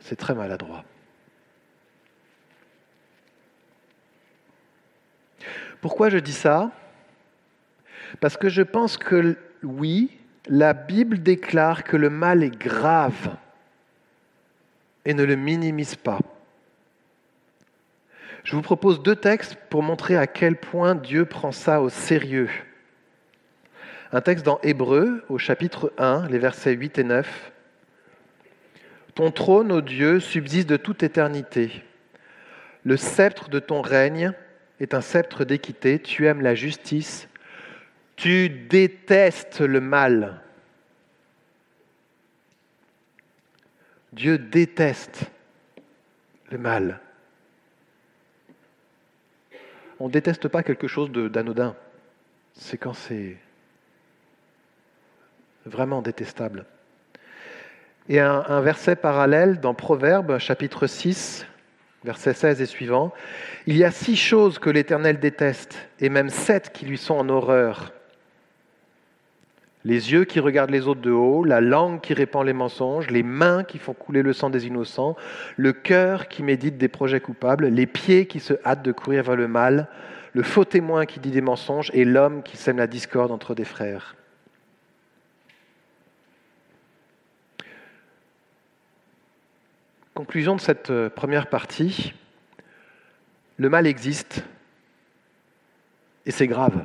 c'est 0.00 0.16
très 0.16 0.34
maladroit. 0.34 0.84
Pourquoi 5.80 6.08
je 6.08 6.18
dis 6.18 6.32
ça? 6.32 6.70
Parce 8.20 8.36
que 8.36 8.48
je 8.48 8.62
pense 8.62 8.96
que 8.96 9.36
oui, 9.62 10.16
la 10.46 10.72
Bible 10.72 11.22
déclare 11.22 11.84
que 11.84 11.96
le 11.96 12.10
mal 12.10 12.42
est 12.42 12.56
grave 12.56 13.36
et 15.04 15.14
ne 15.14 15.24
le 15.24 15.36
minimise 15.36 15.96
pas. 15.96 16.18
Je 18.44 18.56
vous 18.56 18.62
propose 18.62 19.02
deux 19.02 19.16
textes 19.16 19.56
pour 19.68 19.82
montrer 19.82 20.16
à 20.16 20.26
quel 20.26 20.56
point 20.56 20.94
Dieu 20.94 21.24
prend 21.24 21.52
ça 21.52 21.80
au 21.80 21.88
sérieux. 21.88 22.50
Un 24.12 24.20
texte 24.20 24.44
dans 24.44 24.58
Hébreu, 24.62 25.24
au 25.28 25.38
chapitre 25.38 25.92
1, 25.98 26.28
les 26.28 26.38
versets 26.38 26.72
8 26.72 26.98
et 26.98 27.04
9. 27.04 27.52
Ton 29.14 29.30
trône, 29.30 29.72
ô 29.72 29.80
Dieu, 29.80 30.20
subsiste 30.20 30.68
de 30.68 30.76
toute 30.76 31.02
éternité. 31.02 31.82
Le 32.84 32.96
sceptre 32.96 33.50
de 33.50 33.58
ton 33.58 33.82
règne 33.82 34.32
est 34.80 34.94
un 34.94 35.00
sceptre 35.00 35.44
d'équité. 35.44 35.98
Tu 36.00 36.26
aimes 36.26 36.40
la 36.40 36.54
justice. 36.54 37.28
Tu 38.16 38.48
détestes 38.48 39.60
le 39.60 39.80
mal. 39.80 40.40
Dieu 44.12 44.38
déteste 44.38 45.30
le 46.50 46.58
mal. 46.58 47.00
On 50.00 50.08
déteste 50.08 50.48
pas 50.48 50.62
quelque 50.62 50.88
chose 50.88 51.10
d'anodin. 51.10 51.74
C'est 52.54 52.78
quand 52.78 52.94
c'est 52.94 53.36
vraiment 55.66 56.02
détestable. 56.02 56.64
Et 58.08 58.20
un, 58.20 58.44
un, 58.48 58.60
verset 58.60 58.96
parallèle 58.96 59.60
dans 59.60 59.74
Proverbes, 59.74 60.38
chapitre 60.38 60.86
6, 60.86 61.46
verset 62.04 62.32
16 62.32 62.62
et 62.62 62.66
suivant. 62.66 63.12
Il 63.66 63.76
y 63.76 63.84
a 63.84 63.90
six 63.90 64.16
choses 64.16 64.58
que 64.58 64.70
l'Éternel 64.70 65.20
déteste, 65.20 65.76
et 66.00 66.08
même 66.08 66.30
sept 66.30 66.72
qui 66.72 66.86
lui 66.86 66.96
sont 66.96 67.14
en 67.14 67.28
horreur 67.28 67.92
les 69.84 70.12
yeux 70.12 70.24
qui 70.24 70.40
regardent 70.40 70.70
les 70.70 70.88
autres 70.88 71.00
de 71.00 71.10
haut, 71.10 71.44
la 71.44 71.60
langue 71.60 72.00
qui 72.00 72.14
répand 72.14 72.44
les 72.44 72.52
mensonges, 72.52 73.10
les 73.10 73.22
mains 73.22 73.64
qui 73.64 73.78
font 73.78 73.94
couler 73.94 74.22
le 74.22 74.32
sang 74.32 74.50
des 74.50 74.66
innocents, 74.66 75.16
le 75.56 75.72
cœur 75.72 76.28
qui 76.28 76.42
médite 76.42 76.78
des 76.78 76.88
projets 76.88 77.20
coupables, 77.20 77.66
les 77.66 77.86
pieds 77.86 78.26
qui 78.26 78.40
se 78.40 78.54
hâtent 78.64 78.82
de 78.82 78.92
courir 78.92 79.22
vers 79.22 79.36
le 79.36 79.48
mal, 79.48 79.88
le 80.32 80.42
faux 80.42 80.64
témoin 80.64 81.06
qui 81.06 81.20
dit 81.20 81.30
des 81.30 81.40
mensonges 81.40 81.90
et 81.94 82.04
l'homme 82.04 82.42
qui 82.42 82.56
sème 82.56 82.78
la 82.78 82.86
discorde 82.86 83.30
entre 83.30 83.54
des 83.54 83.64
frères. 83.64 84.16
Conclusion 90.14 90.56
de 90.56 90.60
cette 90.60 90.90
euh, 90.90 91.08
première 91.08 91.48
partie, 91.48 92.12
le 93.56 93.68
mal 93.68 93.86
existe 93.86 94.42
et 96.26 96.32
c'est 96.32 96.48
grave. 96.48 96.84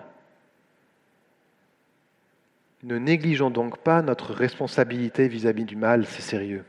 Ne 2.83 2.97
négligeons 2.97 3.49
donc 3.49 3.77
pas 3.77 4.01
notre 4.01 4.33
responsabilité 4.33 5.29
vis-à-vis 5.29 5.63
du 5.63 5.77
mal, 5.77 6.05
c'est 6.05 6.21
sérieux. 6.21 6.65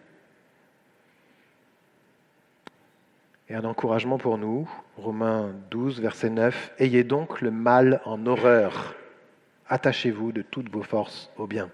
Et 3.49 3.55
un 3.55 3.65
encouragement 3.65 4.17
pour 4.17 4.39
nous, 4.39 4.71
Romains 4.97 5.53
12, 5.73 6.01
verset 6.01 6.31
9, 6.31 6.73
Ayez 6.79 7.03
donc 7.03 7.41
le 7.41 7.51
mal 7.51 8.01
en 8.05 8.27
horreur, 8.27 8.95
attachez-vous 9.69 10.31
de 10.31 10.43
toutes 10.43 10.71
vos 10.71 10.83
forces 10.83 11.31
au 11.37 11.49
bien. 11.49 11.69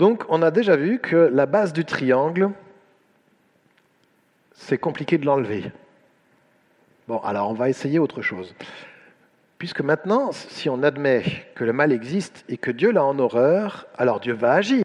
Donc 0.00 0.24
on 0.28 0.42
a 0.42 0.50
déjà 0.50 0.74
vu 0.74 0.98
que 0.98 1.14
la 1.14 1.46
base 1.46 1.72
du 1.72 1.84
triangle, 1.84 2.50
c'est 4.52 4.78
compliqué 4.78 5.16
de 5.16 5.26
l'enlever. 5.26 5.70
Bon, 7.08 7.18
alors 7.18 7.50
on 7.50 7.54
va 7.54 7.68
essayer 7.68 7.98
autre 7.98 8.22
chose. 8.22 8.54
Puisque 9.58 9.80
maintenant, 9.80 10.32
si 10.32 10.68
on 10.68 10.82
admet 10.82 11.24
que 11.54 11.64
le 11.64 11.72
mal 11.72 11.92
existe 11.92 12.44
et 12.48 12.56
que 12.56 12.70
Dieu 12.70 12.90
l'a 12.90 13.04
en 13.04 13.18
horreur, 13.18 13.86
alors 13.96 14.20
Dieu 14.20 14.32
va 14.32 14.52
agir 14.54 14.82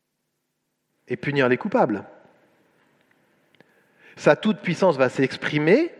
et 1.08 1.16
punir 1.16 1.50
les 1.50 1.58
coupables. 1.58 2.04
Sa 4.16 4.36
toute-puissance 4.36 4.98
va 4.98 5.10
s'exprimer 5.10 5.92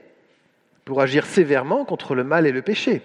pour 0.86 1.02
agir 1.02 1.26
sévèrement 1.26 1.86
contre 1.86 2.16
le 2.16 2.24
mal 2.24 2.48
et 2.48 2.52
le 2.52 2.62
péché. 2.62 3.02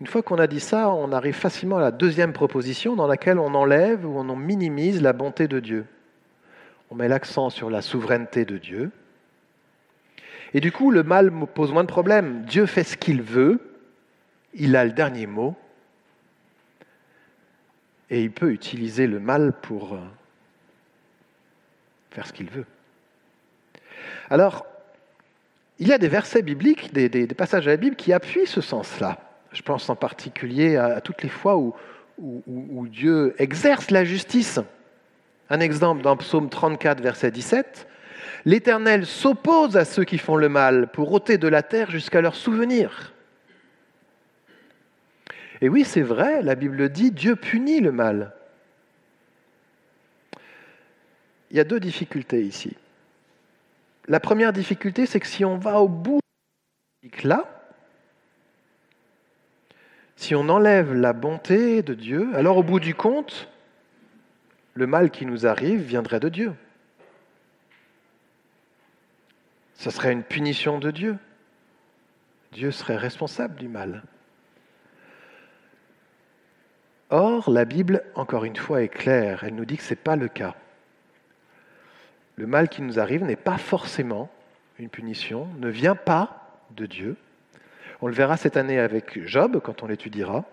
Une 0.00 0.06
fois 0.06 0.22
qu'on 0.22 0.38
a 0.38 0.46
dit 0.46 0.60
ça, 0.60 0.90
on 0.90 1.10
arrive 1.10 1.34
facilement 1.34 1.78
à 1.78 1.80
la 1.80 1.90
deuxième 1.90 2.32
proposition 2.32 2.94
dans 2.94 3.06
laquelle 3.06 3.38
on 3.38 3.54
enlève 3.54 4.06
ou 4.06 4.18
on 4.18 4.36
minimise 4.36 5.02
la 5.02 5.12
bonté 5.12 5.48
de 5.48 5.58
Dieu. 5.58 5.86
On 6.90 6.94
met 6.94 7.08
l'accent 7.08 7.50
sur 7.50 7.68
la 7.68 7.82
souveraineté 7.82 8.44
de 8.44 8.58
Dieu, 8.58 8.92
et 10.54 10.60
du 10.60 10.72
coup, 10.72 10.90
le 10.90 11.02
mal 11.02 11.30
me 11.30 11.46
pose 11.46 11.72
moins 11.72 11.84
de 11.84 11.88
problèmes. 11.88 12.44
Dieu 12.44 12.66
fait 12.66 12.84
ce 12.84 12.96
qu'il 12.96 13.22
veut, 13.22 13.60
il 14.54 14.76
a 14.76 14.84
le 14.84 14.92
dernier 14.92 15.26
mot, 15.26 15.54
et 18.10 18.22
il 18.22 18.30
peut 18.30 18.50
utiliser 18.50 19.06
le 19.06 19.20
mal 19.20 19.52
pour 19.60 19.94
euh, 19.94 19.98
faire 22.10 22.26
ce 22.26 22.32
qu'il 22.32 22.48
veut. 22.48 22.64
Alors, 24.30 24.66
il 25.78 25.88
y 25.88 25.92
a 25.92 25.98
des 25.98 26.08
versets 26.08 26.42
bibliques, 26.42 26.92
des, 26.92 27.26
passages 27.28 27.66
de 27.66 27.70
la 27.70 27.76
Bible 27.76 27.96
qui 27.96 28.12
appuient 28.12 28.46
ce 28.46 28.60
sens-là. 28.60 29.18
Je 29.52 29.62
pense 29.62 29.88
en 29.88 29.96
particulier 29.96 30.76
à, 30.76 31.00
toutes 31.00 31.22
les 31.22 31.28
fois 31.28 31.56
où, 31.56 31.74
où, 32.18 32.86
Dieu 32.88 33.34
exerce 33.38 33.90
la 33.90 34.04
justice. 34.04 34.60
Un 35.50 35.60
exemple 35.60 36.02
dans 36.02 36.16
Psaume 36.16 36.50
34, 36.50 37.00
verset 37.00 37.30
17. 37.30 37.86
L'Éternel 38.44 39.06
s'oppose 39.06 39.76
à 39.76 39.84
ceux 39.84 40.04
qui 40.04 40.18
font 40.18 40.36
le 40.36 40.48
mal 40.48 40.88
pour 40.90 41.12
ôter 41.12 41.38
de 41.38 41.48
la 41.48 41.62
terre 41.62 41.90
jusqu'à 41.90 42.20
leur 42.20 42.34
souvenir. 42.34 43.12
Et 45.60 45.68
oui, 45.68 45.84
c'est 45.84 46.02
vrai, 46.02 46.42
la 46.42 46.54
Bible 46.54 46.88
dit, 46.88 47.10
Dieu 47.10 47.34
punit 47.34 47.80
le 47.80 47.92
mal. 47.92 48.32
Il 51.50 51.56
y 51.56 51.60
a 51.60 51.64
deux 51.64 51.80
difficultés 51.80 52.42
ici. 52.42 52.76
La 54.06 54.20
première 54.20 54.52
difficulté, 54.52 55.06
c'est 55.06 55.20
que 55.20 55.26
si 55.26 55.44
on 55.44 55.58
va 55.58 55.80
au 55.80 55.88
bout 55.88 56.20
de 57.02 57.28
là, 57.28 57.44
si 60.16 60.34
on 60.34 60.48
enlève 60.48 60.94
la 60.94 61.12
bonté 61.12 61.82
de 61.82 61.94
Dieu, 61.94 62.28
alors 62.34 62.56
au 62.56 62.62
bout 62.62 62.80
du 62.80 62.94
compte, 62.94 63.48
le 64.74 64.86
mal 64.86 65.10
qui 65.10 65.26
nous 65.26 65.46
arrive 65.46 65.80
viendrait 65.80 66.20
de 66.20 66.28
Dieu. 66.28 66.52
Ce 69.78 69.90
serait 69.90 70.12
une 70.12 70.24
punition 70.24 70.80
de 70.80 70.90
Dieu. 70.90 71.16
Dieu 72.52 72.72
serait 72.72 72.96
responsable 72.96 73.54
du 73.54 73.68
mal. 73.68 74.02
Or, 77.10 77.48
la 77.48 77.64
Bible, 77.64 78.02
encore 78.16 78.44
une 78.44 78.56
fois, 78.56 78.82
est 78.82 78.88
claire. 78.88 79.44
Elle 79.44 79.54
nous 79.54 79.64
dit 79.64 79.76
que 79.76 79.84
ce 79.84 79.90
n'est 79.90 80.00
pas 80.00 80.16
le 80.16 80.26
cas. 80.26 80.56
Le 82.34 82.48
mal 82.48 82.68
qui 82.68 82.82
nous 82.82 82.98
arrive 82.98 83.22
n'est 83.22 83.36
pas 83.36 83.56
forcément 83.56 84.30
une 84.80 84.88
punition, 84.88 85.46
ne 85.58 85.68
vient 85.68 85.96
pas 85.96 86.60
de 86.72 86.86
Dieu. 86.86 87.16
On 88.00 88.08
le 88.08 88.14
verra 88.14 88.36
cette 88.36 88.56
année 88.56 88.80
avec 88.80 89.24
Job 89.26 89.60
quand 89.62 89.84
on 89.84 89.86
l'étudiera. 89.86 90.44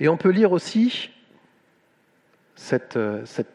Et 0.00 0.08
on 0.08 0.16
peut 0.16 0.30
lire 0.30 0.50
aussi 0.50 1.10
cette, 2.56 2.98
cette 3.24 3.52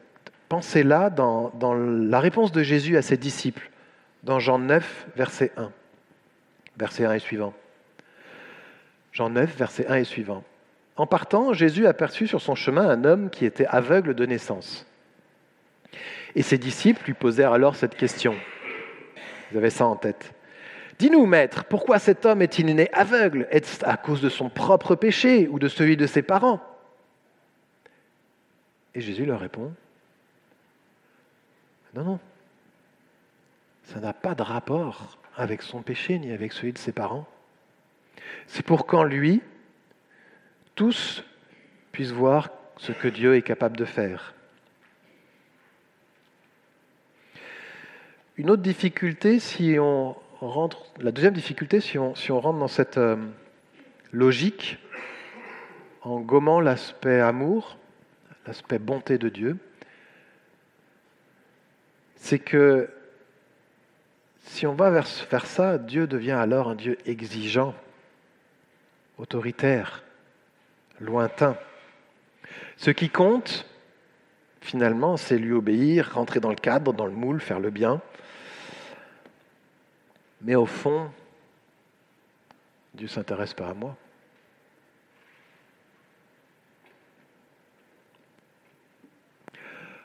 pensée-là 0.47 1.09
dans 1.09 1.73
la 1.73 2.19
réponse 2.21 2.53
de 2.53 2.63
Jésus 2.63 2.95
à 2.95 3.01
ses 3.01 3.17
disciples 3.17 3.70
dans 4.23 4.39
Jean 4.39 4.59
9, 4.59 5.07
verset 5.15 5.51
1. 5.57 5.71
Verset 6.77 7.05
1 7.05 7.13
et 7.13 7.19
suivant. 7.19 7.53
Jean 9.11 9.29
9, 9.29 9.55
verset 9.57 9.87
1 9.87 9.95
et 9.95 10.03
suivant. 10.03 10.43
En 10.95 11.07
partant, 11.07 11.53
Jésus 11.53 11.87
aperçut 11.87 12.27
sur 12.27 12.41
son 12.41 12.55
chemin 12.55 12.87
un 12.87 13.03
homme 13.03 13.29
qui 13.29 13.45
était 13.45 13.65
aveugle 13.65 14.13
de 14.13 14.25
naissance. 14.25 14.85
Et 16.35 16.43
ses 16.43 16.57
disciples 16.57 17.03
lui 17.05 17.13
posèrent 17.13 17.53
alors 17.53 17.75
cette 17.75 17.95
question. 17.95 18.35
Vous 19.51 19.57
avez 19.57 19.69
ça 19.69 19.85
en 19.85 19.95
tête. 19.95 20.33
Dis-nous, 20.99 21.25
maître, 21.25 21.65
pourquoi 21.65 21.97
cet 21.99 22.25
homme 22.25 22.41
est-il 22.41 22.67
né 22.67 22.89
aveugle? 22.93 23.47
Est-ce 23.49 23.83
à 23.85 23.97
cause 23.97 24.21
de 24.21 24.29
son 24.29 24.49
propre 24.49 24.95
péché 24.95 25.47
ou 25.47 25.57
de 25.57 25.67
celui 25.67 25.97
de 25.97 26.05
ses 26.05 26.21
parents? 26.21 26.61
Et 28.93 29.01
Jésus 29.01 29.25
leur 29.25 29.39
répond, 29.39 29.73
non, 31.93 32.03
non, 32.03 32.19
ça 33.93 33.99
n'a 33.99 34.13
pas 34.13 34.35
de 34.35 34.41
rapport 34.41 35.17
avec 35.35 35.61
son 35.61 35.81
péché 35.81 36.17
ni 36.17 36.31
avec 36.31 36.53
celui 36.53 36.71
de 36.71 36.77
ses 36.77 36.93
parents. 36.93 37.27
C'est 38.47 38.65
pour 38.65 38.85
qu'en 38.85 39.03
lui, 39.03 39.41
tous 40.75 41.25
puissent 41.91 42.11
voir 42.11 42.51
ce 42.77 42.93
que 42.93 43.09
Dieu 43.09 43.35
est 43.35 43.41
capable 43.41 43.75
de 43.75 43.83
faire. 43.83 44.33
Une 48.37 48.49
autre 48.49 48.61
difficulté, 48.61 49.39
si 49.39 49.75
on 49.77 50.15
rentre, 50.39 50.85
la 50.99 51.11
deuxième 51.11 51.33
difficulté, 51.33 51.81
si 51.81 51.99
on, 51.99 52.15
si 52.15 52.31
on 52.31 52.39
rentre 52.39 52.59
dans 52.59 52.69
cette 52.69 52.97
euh, 52.97 53.17
logique, 54.13 54.77
en 56.01 56.21
gommant 56.21 56.61
l'aspect 56.61 57.19
amour, 57.19 57.77
l'aspect 58.47 58.79
bonté 58.79 59.17
de 59.17 59.27
Dieu, 59.27 59.57
c'est 62.15 62.39
que 62.39 62.89
si 64.51 64.67
on 64.67 64.73
va 64.73 64.89
vers, 64.91 65.45
ça, 65.45 65.77
Dieu 65.77 66.07
devient 66.07 66.31
alors 66.31 66.67
un 66.67 66.75
Dieu 66.75 66.97
exigeant, 67.05 67.73
autoritaire, 69.17 70.03
lointain. 70.99 71.55
Ce 72.75 72.91
qui 72.91 73.09
compte, 73.09 73.65
finalement, 74.59 75.15
c'est 75.15 75.37
lui 75.37 75.53
obéir, 75.53 76.13
rentrer 76.13 76.41
dans 76.41 76.49
le 76.49 76.57
cadre, 76.57 76.91
dans 76.91 77.05
le 77.05 77.13
moule, 77.13 77.39
faire 77.39 77.61
le 77.61 77.69
bien. 77.69 78.01
Mais 80.41 80.55
au 80.55 80.65
fond, 80.65 81.09
Dieu 82.93 83.07
s'intéresse 83.07 83.53
pas 83.53 83.69
à 83.69 83.73
moi. 83.73 83.95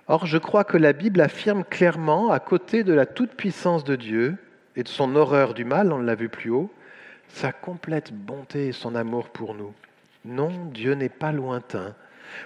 Or, 0.09 0.27
je 0.27 0.39
crois 0.39 0.65
que 0.65 0.77
la 0.77 0.93
Bible 0.93 1.21
affirme 1.21 1.65
clairement, 1.65 2.31
à 2.31 2.39
côté 2.39 2.85
de 2.85 2.93
la 2.93 3.07
toute-puissance 3.07 3.83
de 3.83 3.97
Dieu 3.97 4.37
et 4.77 4.85
de 4.85 4.89
son 4.89 5.17
horreur 5.17 5.53
du 5.53 5.65
mal, 5.65 5.93
on 5.93 5.99
l'a 5.99 6.15
vu 6.15 6.29
plus 6.29 6.51
haut, 6.51 6.71
sa 7.29 7.53
complète 7.53 8.13
bonté 8.13 8.69
et 8.69 8.73
son 8.73 8.95
amour 8.95 9.31
pour 9.31 9.55
nous. 9.55 9.75
Non, 10.25 10.67
Dieu 10.67 10.95
n'est 10.95 11.09
pas 11.09 11.33
lointain. 11.33 11.95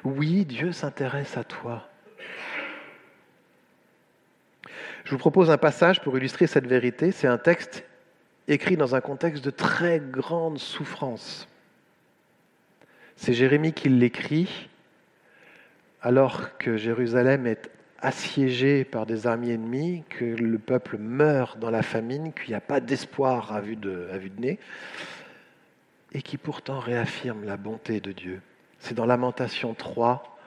Oui, 0.04 0.46
Dieu 0.46 0.72
s'intéresse 0.72 1.36
à 1.36 1.44
toi. 1.44 1.86
Je 5.04 5.10
vous 5.10 5.18
propose 5.18 5.50
un 5.50 5.58
passage 5.58 6.00
pour 6.00 6.16
illustrer 6.16 6.46
cette 6.46 6.66
vérité. 6.66 7.12
C'est 7.12 7.26
un 7.26 7.38
texte 7.38 7.84
écrit 8.48 8.76
dans 8.76 8.94
un 8.94 9.00
contexte 9.00 9.44
de 9.44 9.50
très 9.50 10.00
grande 10.00 10.58
souffrance. 10.58 11.48
C'est 13.16 13.34
Jérémie 13.34 13.72
qui 13.74 13.90
l'écrit 13.90 14.69
alors 16.02 16.56
que 16.56 16.76
Jérusalem 16.76 17.46
est 17.46 17.70
assiégée 17.98 18.84
par 18.84 19.06
des 19.06 19.26
armées 19.26 19.52
ennemies, 19.52 20.04
que 20.08 20.24
le 20.24 20.58
peuple 20.58 20.96
meurt 20.96 21.58
dans 21.58 21.70
la 21.70 21.82
famine, 21.82 22.32
qu'il 22.32 22.48
n'y 22.48 22.54
a 22.54 22.60
pas 22.60 22.80
d'espoir 22.80 23.52
à, 23.52 23.60
vue 23.60 23.76
de, 23.76 24.08
nez, 24.38 24.58
et 26.12 26.22
qui 26.22 26.38
pourtant 26.38 26.78
réaffirme 26.78 27.44
la 27.44 27.56
bonté 27.56 28.00
de 28.00 28.12
Dieu. 28.12 28.40
C'est 28.78 28.94
dans 28.94 29.04
Lamentation 29.04 29.74
3, 29.74 30.38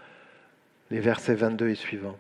les 0.90 1.00
versets 1.00 1.36
22 1.36 1.70
et 1.70 1.76
suivants. 1.76 2.18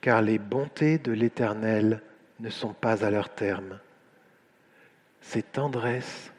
Car 0.00 0.20
les 0.20 0.38
bontés 0.38 0.98
de 0.98 1.12
l'Éternel 1.12 2.02
ne 2.40 2.50
sont 2.50 2.72
pas 2.72 3.04
à 3.04 3.10
leur 3.10 3.28
terme. 3.28 3.78
Ses 5.20 5.44
tendresses 5.44 6.32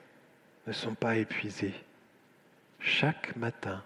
ne 0.67 0.73
sont 0.73 0.95
pas 0.95 1.15
épuisées. 1.15 1.73
Chaque 2.79 3.37
matin, 3.37 3.81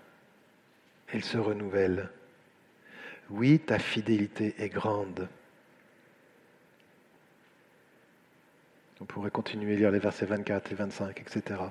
elles 1.11 1.23
se 1.23 1.37
renouvellent. 1.37 2.09
Oui, 3.29 3.59
ta 3.59 3.79
fidélité 3.79 4.55
est 4.59 4.69
grande. 4.69 5.27
On 8.99 9.05
pourrait 9.05 9.31
continuer 9.31 9.73
à 9.73 9.77
lire 9.77 9.91
les 9.91 9.99
versets 9.99 10.25
24 10.25 10.71
et 10.71 10.75
25, 10.75 11.21
etc. 11.21 11.61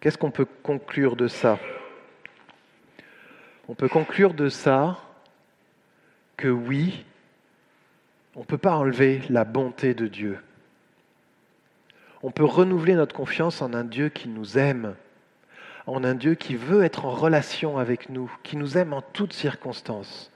Qu'est-ce 0.00 0.18
qu'on 0.18 0.30
peut 0.30 0.46
conclure 0.62 1.16
de 1.16 1.28
ça? 1.28 1.58
On 3.68 3.74
peut 3.74 3.88
conclure 3.88 4.34
de 4.34 4.50
ça 4.50 5.00
que 6.36 6.48
oui, 6.48 7.04
on 8.34 8.40
ne 8.40 8.44
peut 8.44 8.58
pas 8.58 8.76
enlever 8.76 9.22
la 9.30 9.44
bonté 9.44 9.94
de 9.94 10.06
Dieu. 10.06 10.38
On 12.22 12.30
peut 12.30 12.44
renouveler 12.44 12.94
notre 12.94 13.14
confiance 13.14 13.62
en 13.62 13.72
un 13.72 13.84
Dieu 13.84 14.10
qui 14.10 14.28
nous 14.28 14.58
aime, 14.58 14.96
en 15.86 16.04
un 16.04 16.14
Dieu 16.14 16.34
qui 16.34 16.56
veut 16.56 16.82
être 16.82 17.04
en 17.04 17.10
relation 17.10 17.78
avec 17.78 18.08
nous, 18.08 18.30
qui 18.42 18.56
nous 18.56 18.78
aime 18.78 18.92
en 18.92 19.02
toutes 19.02 19.32
circonstances. 19.32 20.30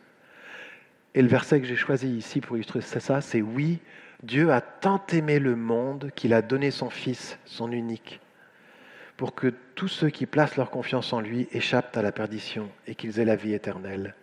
Et 1.14 1.22
le 1.22 1.28
verset 1.28 1.60
que 1.60 1.66
j'ai 1.66 1.76
choisi 1.76 2.08
ici 2.08 2.40
pour 2.40 2.56
illustrer 2.56 2.80
ça, 2.80 3.20
c'est 3.20 3.40
oui, 3.40 3.78
Dieu 4.22 4.52
a 4.52 4.60
tant 4.60 5.02
aimé 5.12 5.38
le 5.38 5.56
monde 5.56 6.10
qu'il 6.14 6.34
a 6.34 6.42
donné 6.42 6.70
son 6.70 6.90
Fils, 6.90 7.38
son 7.44 7.72
unique, 7.72 8.20
pour 9.16 9.34
que 9.34 9.54
tous 9.74 9.88
ceux 9.88 10.10
qui 10.10 10.26
placent 10.26 10.56
leur 10.56 10.70
confiance 10.70 11.12
en 11.12 11.20
lui 11.20 11.48
échappent 11.52 11.96
à 11.96 12.02
la 12.02 12.12
perdition 12.12 12.68
et 12.86 12.94
qu'ils 12.94 13.18
aient 13.20 13.24
la 13.24 13.36
vie 13.36 13.54
éternelle. 13.54 14.14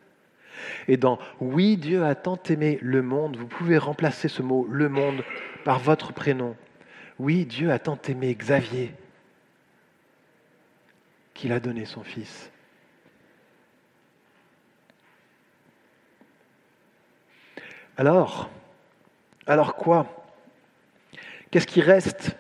Et 0.88 0.98
dans 0.98 1.20
Oui, 1.42 1.76
Dieu 1.76 2.04
a 2.04 2.16
tant 2.16 2.40
aimé 2.50 2.78
le 2.82 3.02
monde, 3.02 3.36
vous 3.36 3.48
pouvez 3.48 3.78
remplacer 3.78 4.28
ce 4.28 4.42
mot 4.42 4.68
le 4.70 4.90
monde 4.90 5.24
par 5.64 5.80
votre 5.80 6.14
prénom. 6.14 6.56
Oui, 7.18 7.46
Dieu 7.46 7.72
a 7.72 7.80
tant 7.80 8.00
aimé 8.08 8.36
Xavier 8.36 8.94
qu'il 11.36 11.52
a 11.52 11.60
donné 11.60 11.86
son 11.86 12.04
Fils. 12.04 12.50
Alors, 17.98 18.50
alors 19.46 19.76
quoi? 19.76 20.28
Qu'est-ce 21.52 21.68
qui 21.68 21.82
reste? 21.82 22.36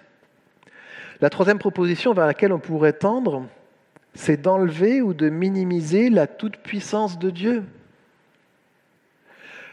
La 1.21 1.29
troisième 1.29 1.59
proposition 1.59 2.13
vers 2.13 2.25
laquelle 2.25 2.51
on 2.51 2.59
pourrait 2.59 2.93
tendre, 2.93 3.45
c'est 4.13 4.41
d'enlever 4.41 5.01
ou 5.01 5.13
de 5.13 5.29
minimiser 5.29 6.09
la 6.09 6.27
toute-puissance 6.27 7.19
de 7.19 7.29
Dieu. 7.29 7.63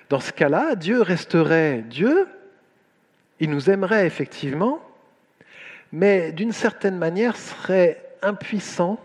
Dans 0.08 0.20
ce 0.20 0.32
cas-là, 0.32 0.74
Dieu 0.74 1.00
resterait 1.00 1.82
Dieu, 1.88 2.28
il 3.40 3.50
nous 3.50 3.70
aimerait 3.70 4.06
effectivement, 4.06 4.80
mais 5.90 6.32
d'une 6.32 6.52
certaine 6.52 6.98
manière 6.98 7.37
serait 7.37 8.02
impuissant 8.22 9.00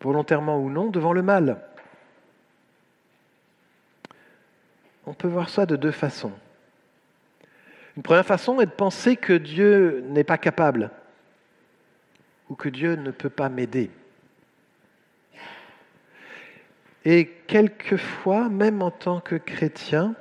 volontairement 0.00 0.58
ou 0.58 0.70
non, 0.70 0.90
devant 0.90 1.12
le 1.12 1.22
mal. 1.22 1.60
On 5.06 5.14
peut 5.14 5.28
voir 5.28 5.48
ça 5.48 5.66
de 5.66 5.76
deux 5.76 5.92
façons. 5.92 6.32
Une 7.96 8.02
première 8.02 8.26
façon 8.26 8.60
est 8.60 8.66
de 8.66 8.70
penser 8.70 9.16
que 9.16 9.32
Dieu 9.32 10.04
n'est 10.08 10.24
pas 10.24 10.38
capable 10.38 10.90
ou 12.48 12.54
que 12.54 12.68
Dieu 12.68 12.96
ne 12.96 13.10
peut 13.10 13.30
pas 13.30 13.48
m'aider. 13.48 13.90
Et 17.04 17.28
quelquefois, 17.46 18.48
même 18.48 18.82
en 18.82 18.90
tant 18.90 19.20
que 19.20 19.36
chrétien, 19.36 20.14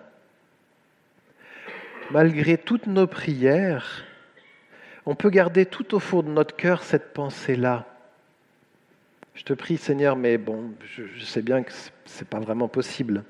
malgré 2.11 2.57
toutes 2.57 2.87
nos 2.87 3.07
prières, 3.07 4.05
on 5.05 5.15
peut 5.15 5.31
garder 5.31 5.65
tout 5.65 5.95
au 5.95 5.99
fond 5.99 6.21
de 6.21 6.29
notre 6.29 6.55
cœur 6.55 6.83
cette 6.83 7.13
pensée-là. 7.13 7.85
Je 9.35 9.43
te 9.43 9.53
prie 9.53 9.77
Seigneur, 9.77 10.15
mais 10.15 10.37
bon, 10.37 10.71
je, 10.95 11.23
sais 11.25 11.41
bien 11.41 11.61
que 11.61 11.71
ce 11.73 12.19
n'est 12.19 12.25
pas 12.25 12.39
vraiment 12.39 12.69
possible. 12.69 13.23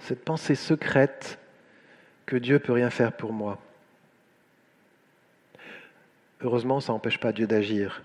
Cette 0.00 0.24
pensée 0.24 0.54
secrète 0.54 1.38
que 2.26 2.36
Dieu 2.36 2.58
peut 2.58 2.72
rien 2.72 2.90
faire 2.90 3.12
pour 3.12 3.32
moi. 3.32 3.60
Heureusement, 6.40 6.80
ça 6.80 6.92
n'empêche 6.92 7.20
pas 7.20 7.32
Dieu 7.32 7.46
d'agir. 7.46 8.02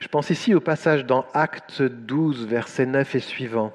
Je 0.00 0.08
pense 0.08 0.30
ici 0.30 0.54
au 0.54 0.60
passage 0.60 1.04
dans 1.06 1.26
Acte 1.32 1.82
12, 1.82 2.46
verset 2.46 2.86
9 2.86 3.14
et 3.14 3.20
suivant. 3.20 3.72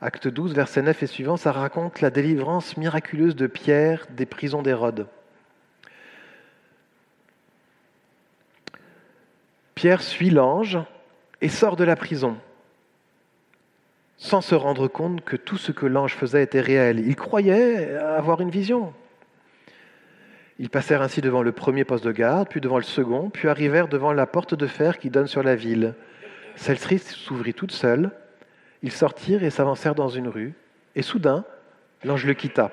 Acte 0.00 0.28
12, 0.28 0.54
verset 0.54 0.82
9 0.82 1.02
et 1.02 1.06
suivant, 1.06 1.36
ça 1.36 1.52
raconte 1.52 2.00
la 2.00 2.10
délivrance 2.10 2.76
miraculeuse 2.76 3.36
de 3.36 3.46
Pierre 3.46 4.06
des 4.10 4.26
prisons 4.26 4.62
d'Hérode. 4.62 5.06
Pierre 9.86 10.02
suit 10.02 10.30
l'ange 10.30 10.80
et 11.40 11.48
sort 11.48 11.76
de 11.76 11.84
la 11.84 11.94
prison, 11.94 12.38
sans 14.16 14.40
se 14.40 14.56
rendre 14.56 14.88
compte 14.88 15.24
que 15.24 15.36
tout 15.36 15.58
ce 15.58 15.70
que 15.70 15.86
l'ange 15.86 16.14
faisait 16.14 16.42
était 16.42 16.60
réel. 16.60 17.06
Il 17.06 17.14
croyait 17.14 17.94
avoir 17.94 18.40
une 18.40 18.50
vision. 18.50 18.92
Ils 20.58 20.70
passèrent 20.70 21.02
ainsi 21.02 21.20
devant 21.20 21.44
le 21.44 21.52
premier 21.52 21.84
poste 21.84 22.04
de 22.04 22.10
garde, 22.10 22.48
puis 22.48 22.60
devant 22.60 22.78
le 22.78 22.82
second, 22.82 23.30
puis 23.30 23.46
arrivèrent 23.46 23.86
devant 23.86 24.12
la 24.12 24.26
porte 24.26 24.54
de 24.54 24.66
fer 24.66 24.98
qui 24.98 25.08
donne 25.08 25.28
sur 25.28 25.44
la 25.44 25.54
ville. 25.54 25.94
Celle-ci 26.56 26.98
s'ouvrit 26.98 27.54
toute 27.54 27.70
seule. 27.70 28.10
Ils 28.82 28.90
sortirent 28.90 29.44
et 29.44 29.50
s'avancèrent 29.50 29.94
dans 29.94 30.08
une 30.08 30.26
rue, 30.26 30.54
et 30.96 31.02
soudain, 31.02 31.44
l'ange 32.02 32.26
le 32.26 32.34
quitta. 32.34 32.72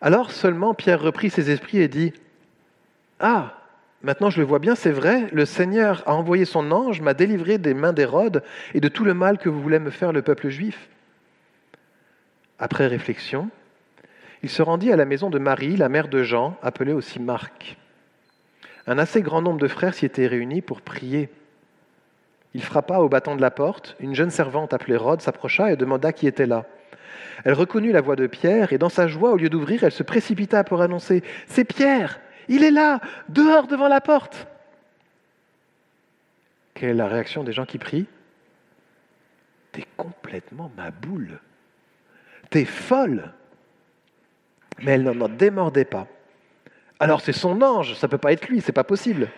Alors 0.00 0.30
seulement 0.30 0.72
Pierre 0.72 1.02
reprit 1.02 1.30
ses 1.30 1.50
esprits 1.50 1.78
et 1.78 1.88
dit 1.88 2.12
Ah, 3.18 3.56
Maintenant, 4.02 4.30
je 4.30 4.38
le 4.38 4.46
vois 4.46 4.58
bien, 4.58 4.74
c'est 4.74 4.90
vrai, 4.90 5.28
le 5.32 5.44
Seigneur 5.44 6.02
a 6.06 6.14
envoyé 6.14 6.44
son 6.44 6.70
ange, 6.70 7.00
m'a 7.00 7.14
délivré 7.14 7.58
des 7.58 7.74
mains 7.74 7.92
d'Hérode 7.92 8.42
et 8.74 8.80
de 8.80 8.88
tout 8.88 9.04
le 9.04 9.14
mal 9.14 9.38
que 9.38 9.48
vous 9.48 9.60
voulez 9.60 9.78
me 9.78 9.90
faire 9.90 10.12
le 10.12 10.22
peuple 10.22 10.48
juif. 10.48 10.88
Après 12.58 12.86
réflexion, 12.86 13.50
il 14.42 14.50
se 14.50 14.62
rendit 14.62 14.92
à 14.92 14.96
la 14.96 15.06
maison 15.06 15.30
de 15.30 15.38
Marie, 15.38 15.76
la 15.76 15.88
mère 15.88 16.08
de 16.08 16.22
Jean, 16.22 16.56
appelée 16.62 16.92
aussi 16.92 17.20
Marc. 17.20 17.76
Un 18.86 18.98
assez 18.98 19.22
grand 19.22 19.42
nombre 19.42 19.58
de 19.58 19.68
frères 19.68 19.94
s'y 19.94 20.06
étaient 20.06 20.26
réunis 20.26 20.60
pour 20.60 20.82
prier. 20.82 21.28
Il 22.54 22.62
frappa 22.62 22.98
au 22.98 23.08
bâton 23.08 23.34
de 23.34 23.40
la 23.40 23.50
porte. 23.50 23.96
Une 23.98 24.14
jeune 24.14 24.30
servante 24.30 24.72
appelée 24.72 24.96
Rhodes 24.96 25.20
s'approcha 25.20 25.72
et 25.72 25.76
demanda 25.76 26.12
qui 26.12 26.26
était 26.26 26.46
là. 26.46 26.64
Elle 27.44 27.54
reconnut 27.54 27.92
la 27.92 28.00
voix 28.00 28.16
de 28.16 28.26
Pierre 28.26 28.72
et 28.72 28.78
dans 28.78 28.88
sa 28.88 29.08
joie, 29.08 29.32
au 29.32 29.36
lieu 29.36 29.50
d'ouvrir, 29.50 29.84
elle 29.84 29.92
se 29.92 30.02
précipita 30.02 30.64
pour 30.64 30.80
annoncer⁇ 30.80 31.20
C'est 31.48 31.64
Pierre 31.64 32.20
il 32.48 32.64
est 32.64 32.70
là, 32.70 33.00
dehors 33.28 33.66
devant 33.66 33.88
la 33.88 34.00
porte. 34.00 34.46
Quelle 36.74 36.90
est 36.90 36.94
la 36.94 37.08
réaction 37.08 37.42
des 37.44 37.52
gens 37.52 37.66
qui 37.66 37.78
prient? 37.78 38.06
T'es 39.72 39.86
complètement 39.96 40.70
ma 40.76 40.90
boule. 40.90 41.40
T'es 42.50 42.64
folle. 42.64 43.32
Mais 44.82 44.92
elle 44.92 45.02
n'en 45.02 45.28
démordait 45.28 45.84
pas. 45.84 46.06
Alors 47.00 47.20
c'est 47.20 47.32
son 47.32 47.60
ange, 47.62 47.94
ça 47.94 48.06
ne 48.06 48.10
peut 48.10 48.18
pas 48.18 48.32
être 48.32 48.48
lui, 48.48 48.60
c'est 48.60 48.72
pas 48.72 48.84
possible. 48.84 49.28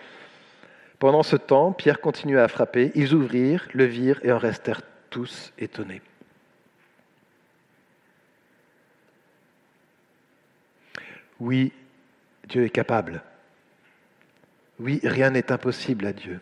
Pendant 0.97 1.23
ce 1.23 1.37
temps, 1.37 1.71
Pierre 1.71 2.01
continuait 2.01 2.41
à 2.41 2.47
frapper. 2.49 2.91
Ils 2.95 3.13
ouvrirent, 3.13 3.67
le 3.73 3.85
virent 3.85 4.19
et 4.23 4.31
en 4.31 4.37
restèrent 4.37 4.81
tous 5.09 5.53
étonnés. 5.57 6.01
Oui, 11.39 11.71
Dieu 12.49 12.65
est 12.65 12.71
capable. 12.71 13.21
Oui, 14.79 14.99
rien 15.03 15.29
n'est 15.29 15.51
impossible 15.51 16.05
à 16.07 16.13
Dieu. 16.13 16.39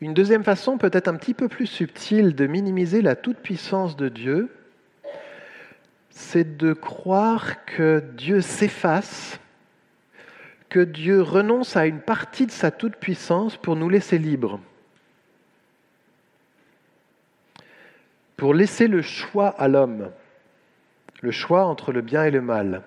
Une 0.00 0.14
deuxième 0.14 0.44
façon, 0.44 0.78
peut-être 0.78 1.08
un 1.08 1.14
petit 1.14 1.34
peu 1.34 1.48
plus 1.48 1.66
subtile, 1.66 2.34
de 2.34 2.46
minimiser 2.46 3.02
la 3.02 3.16
toute-puissance 3.16 3.96
de 3.96 4.08
Dieu, 4.08 4.54
c'est 6.10 6.56
de 6.56 6.72
croire 6.72 7.64
que 7.64 8.00
Dieu 8.16 8.40
s'efface, 8.40 9.40
que 10.68 10.80
Dieu 10.80 11.22
renonce 11.22 11.76
à 11.76 11.86
une 11.86 12.00
partie 12.00 12.46
de 12.46 12.52
sa 12.52 12.70
toute-puissance 12.70 13.56
pour 13.56 13.76
nous 13.76 13.88
laisser 13.88 14.18
libres, 14.18 14.60
pour 18.36 18.54
laisser 18.54 18.88
le 18.88 19.02
choix 19.02 19.48
à 19.48 19.68
l'homme, 19.68 20.10
le 21.20 21.30
choix 21.30 21.64
entre 21.64 21.92
le 21.92 22.00
bien 22.00 22.24
et 22.24 22.30
le 22.30 22.40
mal. 22.40 22.82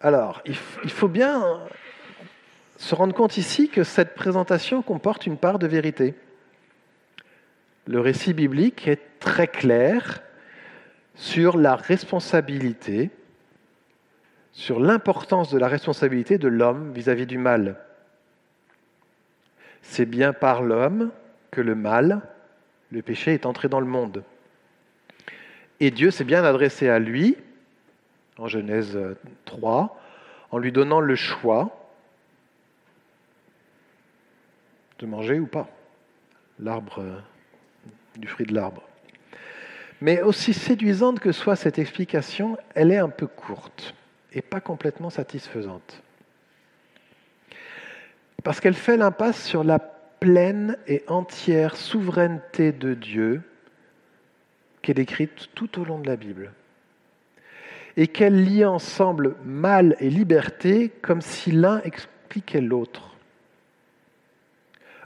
Alors, 0.00 0.42
il 0.46 0.90
faut 0.90 1.08
bien 1.08 1.60
se 2.80 2.94
rendre 2.94 3.14
compte 3.14 3.36
ici 3.36 3.68
que 3.68 3.84
cette 3.84 4.14
présentation 4.14 4.80
comporte 4.80 5.26
une 5.26 5.36
part 5.36 5.58
de 5.58 5.66
vérité. 5.66 6.14
Le 7.86 8.00
récit 8.00 8.32
biblique 8.32 8.88
est 8.88 9.20
très 9.20 9.46
clair 9.46 10.22
sur 11.14 11.58
la 11.58 11.76
responsabilité, 11.76 13.10
sur 14.52 14.80
l'importance 14.80 15.52
de 15.52 15.58
la 15.58 15.68
responsabilité 15.68 16.38
de 16.38 16.48
l'homme 16.48 16.92
vis-à-vis 16.92 17.26
du 17.26 17.36
mal. 17.36 17.76
C'est 19.82 20.06
bien 20.06 20.32
par 20.32 20.62
l'homme 20.62 21.10
que 21.50 21.60
le 21.60 21.74
mal, 21.74 22.22
le 22.90 23.02
péché, 23.02 23.34
est 23.34 23.44
entré 23.44 23.68
dans 23.68 23.80
le 23.80 23.86
monde. 23.86 24.24
Et 25.80 25.90
Dieu 25.90 26.10
s'est 26.10 26.24
bien 26.24 26.44
adressé 26.44 26.88
à 26.88 26.98
lui, 26.98 27.36
en 28.38 28.46
Genèse 28.48 28.98
3, 29.46 29.98
en 30.50 30.58
lui 30.58 30.72
donnant 30.72 31.00
le 31.00 31.16
choix 31.16 31.76
de 34.98 35.06
manger 35.06 35.38
ou 35.38 35.46
pas 35.46 35.68
l'arbre, 36.58 37.00
euh, 37.00 37.18
du 38.16 38.28
fruit 38.28 38.46
de 38.46 38.54
l'arbre. 38.54 38.82
Mais 40.02 40.22
aussi 40.22 40.52
séduisante 40.52 41.20
que 41.20 41.32
soit 41.32 41.56
cette 41.56 41.78
explication, 41.78 42.58
elle 42.74 42.92
est 42.92 42.98
un 42.98 43.08
peu 43.08 43.26
courte 43.26 43.94
et 44.32 44.42
pas 44.42 44.60
complètement 44.60 45.10
satisfaisante. 45.10 46.02
Parce 48.44 48.60
qu'elle 48.60 48.74
fait 48.74 48.96
l'impasse 48.96 49.42
sur 49.44 49.64
la 49.64 49.78
pleine 49.78 50.76
et 50.86 51.02
entière 51.08 51.76
souveraineté 51.76 52.72
de 52.72 52.94
Dieu 52.94 53.42
qui 54.82 54.90
est 54.90 54.94
décrite 54.94 55.50
tout 55.54 55.80
au 55.80 55.84
long 55.84 55.98
de 55.98 56.06
la 56.06 56.16
Bible. 56.16 56.52
Et 57.96 58.06
qu'elle 58.06 58.44
lie 58.44 58.64
ensemble 58.64 59.36
mal 59.44 59.96
et 60.00 60.10
liberté 60.10 60.90
comme 61.02 61.20
si 61.20 61.50
l'un 61.50 61.80
expliquait 61.82 62.60
l'autre. 62.60 63.16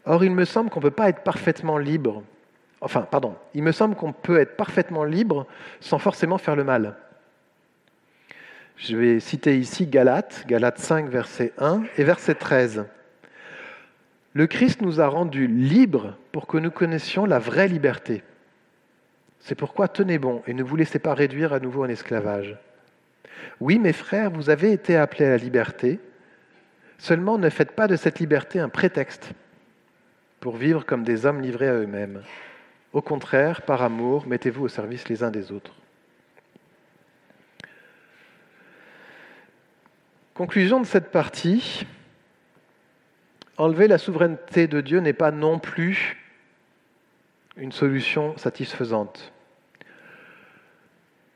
Or, 0.05 0.23
il 0.23 0.33
me 0.33 0.45
semble 0.45 0.71
qu'on 0.71 0.81
ne 0.81 0.85
peut 0.85 0.91
pas 0.91 1.09
être 1.09 1.23
parfaitement 1.23 1.79
libre. 1.79 2.23
Enfin, 2.81 3.03
pardon, 3.03 3.37
il 3.55 3.63
me 3.63 3.73
semble 3.73 3.97
qu'on 3.97 4.13
peut 4.13 4.39
être 4.39 4.57
parfaitement 4.57 5.05
libre 5.05 5.47
sans 5.81 5.99
forcément 5.99 6.37
faire 6.37 6.57
le 6.57 6.65
mal. 6.65 6.97
Je 8.77 8.97
vais 8.97 9.21
citer 9.21 9.57
ici 9.57 9.87
Galates, 9.87 10.45
Galates 10.47 10.79
5, 10.79 11.09
verset 11.09 11.53
1 11.59 11.85
et 11.97 12.05
verset 12.05 12.35
13. 12.35 12.85
Le 14.35 14.47
Christ 14.47 14.83
nous 14.83 15.01
a 15.01 15.07
rendus 15.07 15.47
libres 15.47 16.19
pour 16.33 16.47
que 16.47 16.59
nous 16.59 16.73
connaissions 16.73 17.25
la 17.25 17.39
vraie 17.39 17.69
liberté. 17.69 18.23
C'est 19.45 19.55
pourquoi 19.55 19.89
tenez 19.89 20.19
bon 20.19 20.43
et 20.47 20.55
ne 20.55 20.63
vous 20.63 20.75
laissez 20.75 20.99
pas 20.99 21.13
réduire 21.13 21.53
à 21.53 21.61
nouveau 21.61 21.85
en 21.85 21.89
esclavage. 21.89 22.57
Oui, 23.61 23.79
mes 23.79 23.93
frères, 23.93 24.31
vous 24.31 24.49
avez 24.49 24.73
été 24.73 24.97
appelés 24.97 25.27
à 25.27 25.31
la 25.31 25.37
liberté, 25.37 26.01
seulement 26.97 27.37
ne 27.37 27.51
faites 27.51 27.73
pas 27.73 27.87
de 27.87 27.95
cette 27.95 28.21
liberté 28.21 28.59
un 28.59 28.71
prétexte 28.71 29.33
pour 30.41 30.57
vivre 30.57 30.87
comme 30.87 31.05
des 31.05 31.27
hommes 31.27 31.43
livrés 31.43 31.69
à 31.69 31.75
eux-mêmes. 31.75 32.23
Au 32.95 33.03
contraire, 33.03 33.61
par 33.63 33.83
amour, 33.83 34.27
mettez-vous 34.27 34.65
au 34.65 34.69
service 34.69 35.11
les 35.11 35.23
uns 35.23 35.31
des 35.31 35.53
autres. 35.53 35.75
Conclusion 40.33 40.81
de 40.81 40.87
cette 40.87 41.11
partie, 41.11 41.87
enlever 43.59 43.89
la 43.89 43.99
souveraineté 43.99 44.69
de 44.69 44.81
Dieu 44.81 45.01
n'est 45.01 45.13
pas 45.13 45.33
non 45.33 45.59
plus 45.59 46.17
une 47.59 47.73
solution 47.73 48.37
satisfaisante. 48.39 49.34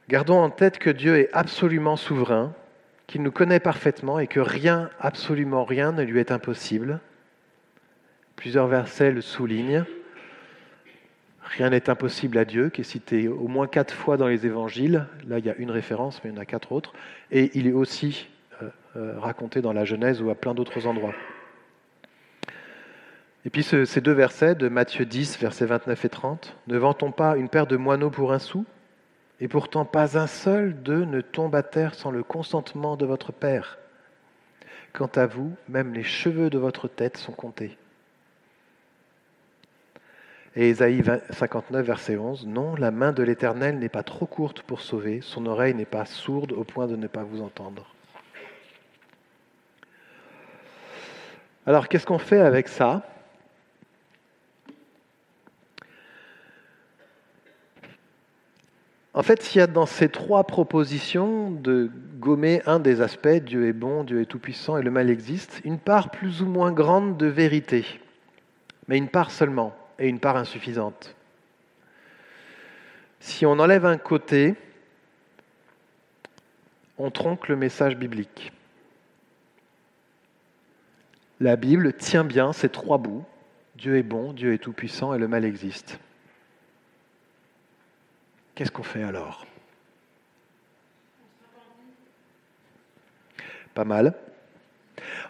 Gardons 0.09 0.39
en 0.39 0.49
tête 0.49 0.79
que 0.79 0.89
Dieu 0.89 1.19
est 1.19 1.29
absolument 1.35 1.97
souverain, 1.97 2.55
qu'il 3.07 3.23
nous 3.23 3.31
connaît 3.31 3.61
parfaitement 3.61 4.19
et 4.19 4.27
que 4.27 4.41
rien, 4.41 4.89
absolument 4.99 5.65
rien 5.65 5.93
ne 5.93 6.03
lui 6.03 6.19
est 6.19 6.33
impossible. 6.33 7.01
Plusieurs 8.35 8.69
versets 8.69 9.11
le 9.11 9.21
soulignent. 9.21 9.85
Rien 11.43 11.71
n'est 11.71 11.91
impossible 11.91 12.39
à 12.39 12.47
Dieu, 12.47 12.71
qui 12.71 12.81
est 12.81 12.85
cité 12.85 13.29
au 13.29 13.49
moins 13.49 13.67
quatre 13.67 13.93
fois 13.93 14.17
dans 14.17 14.29
les 14.29 14.47
évangiles. 14.47 15.07
Là, 15.27 15.39
il 15.39 15.45
y 15.45 15.51
a 15.51 15.57
une 15.57 15.71
référence, 15.71 16.23
mais 16.25 16.31
il 16.31 16.35
y 16.35 16.39
en 16.39 16.41
a 16.41 16.47
quatre 16.47 16.73
autres. 16.73 16.95
Et 17.31 17.51
il 17.59 17.67
est 17.67 17.73
aussi 17.73 18.29
euh, 18.63 18.69
euh, 18.97 19.19
raconté 19.19 19.61
dans 19.61 19.75
la 19.75 19.85
Genèse 19.85 20.23
ou 20.23 20.31
à 20.31 20.35
plein 20.35 20.55
d'autres 20.55 20.87
endroits. 20.87 21.15
Et 23.45 23.51
puis 23.51 23.63
ces 23.63 24.01
deux 24.01 24.13
versets 24.13 24.55
de 24.55 24.69
Matthieu 24.69 25.05
10, 25.05 25.39
versets 25.39 25.67
29 25.67 26.05
et 26.05 26.09
30. 26.09 26.57
Ne 26.67 26.79
vantons 26.79 27.13
pas 27.13 27.37
une 27.37 27.49
paire 27.49 27.67
de 27.67 27.77
moineaux 27.77 28.11
pour 28.11 28.33
un 28.33 28.39
sou? 28.39 28.65
Et 29.41 29.49
pourtant 29.49 29.85
pas 29.85 30.19
un 30.19 30.27
seul 30.27 30.75
d'eux 30.83 31.05
ne 31.05 31.21
tombe 31.21 31.55
à 31.55 31.63
terre 31.63 31.95
sans 31.95 32.11
le 32.11 32.23
consentement 32.23 32.97
de 32.97 33.07
votre 33.07 33.33
Père. 33.33 33.79
Quant 34.93 35.11
à 35.15 35.27
vous, 35.27 35.53
même 35.69 35.93
les 35.95 36.03
cheveux 36.03 36.51
de 36.51 36.59
votre 36.59 36.89
tête 36.89 37.17
sont 37.17 37.33
comptés. 37.33 37.77
Et 40.57 40.71
Ésaïe 40.71 41.05
59, 41.31 41.87
verset 41.87 42.17
11, 42.17 42.47
Non, 42.47 42.75
la 42.75 42.91
main 42.91 43.13
de 43.13 43.23
l'Éternel 43.23 43.79
n'est 43.79 43.89
pas 43.89 44.03
trop 44.03 44.27
courte 44.27 44.63
pour 44.63 44.81
sauver, 44.81 45.21
son 45.21 45.47
oreille 45.47 45.75
n'est 45.75 45.85
pas 45.85 46.05
sourde 46.05 46.53
au 46.53 46.65
point 46.65 46.89
de 46.89 46.97
ne 46.97 47.07
pas 47.07 47.23
vous 47.23 47.43
entendre. 47.43 47.95
Alors, 51.65 51.87
qu'est-ce 51.87 52.07
qu'on 52.07 52.19
fait 52.19 52.41
avec 52.41 52.67
ça? 52.67 53.03
En 59.15 59.23
fait, 59.23 59.55
il 59.55 59.59
y 59.59 59.61
a 59.61 59.67
dans 59.67 59.87
ces 59.87 60.09
trois 60.09 60.45
propositions 60.45 61.51
de 61.51 61.91
gommer 62.19 62.63
un 62.67 62.79
des 62.79 63.01
aspects, 63.01 63.29
Dieu 63.29 63.67
est 63.67 63.73
bon, 63.73 64.05
Dieu 64.05 64.21
est 64.21 64.27
tout-puissant 64.27 64.77
et 64.77 64.83
le 64.83 64.91
mal 64.91 65.11
existe, 65.11 65.61
une 65.65 65.79
part 65.79 66.11
plus 66.11 66.43
ou 66.43 66.47
moins 66.47 66.73
grande 66.73 67.17
de 67.17 67.27
vérité, 67.27 67.85
mais 68.87 68.99
une 68.99 69.09
part 69.09 69.31
seulement 69.31 69.75
et 69.99 70.09
une 70.09 70.21
part 70.21 70.37
insuffisante. 70.37 71.15
Si 73.21 73.47
on 73.47 73.59
enlève 73.59 73.87
un 73.87 73.99
côté, 73.99 74.55
on 76.99 77.11
tronque 77.11 77.49
le 77.49 77.57
message 77.57 77.97
biblique. 77.97 78.53
La 81.41 81.57
Bible 81.57 81.93
tient 81.93 82.25
bien 82.25 82.53
ces 82.53 82.69
trois 82.69 82.99
bouts. 82.99 83.25
Dieu 83.77 83.97
est 83.97 84.03
bon, 84.03 84.33
Dieu 84.33 84.55
est 84.55 84.59
tout-puissant 84.59 85.15
et 85.15 85.19
le 85.19 85.29
mal 85.29 85.45
existe. 85.45 86.01
Qu'est-ce 88.59 88.73
qu'on 88.73 88.83
fait 88.83 89.05
alors? 89.05 89.47
Pas 93.73 93.85
mal. 93.85 94.15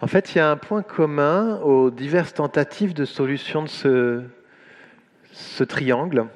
En 0.01 0.07
fait, 0.07 0.35
il 0.35 0.39
y 0.39 0.41
a 0.41 0.51
un 0.51 0.57
point 0.57 0.83
commun 0.83 1.59
aux 1.61 1.91
diverses 1.91 2.33
tentatives 2.33 2.95
de 2.95 3.05
solution 3.05 3.63
de 3.65 3.69
ce, 3.69 5.63
triangle, 5.63 6.29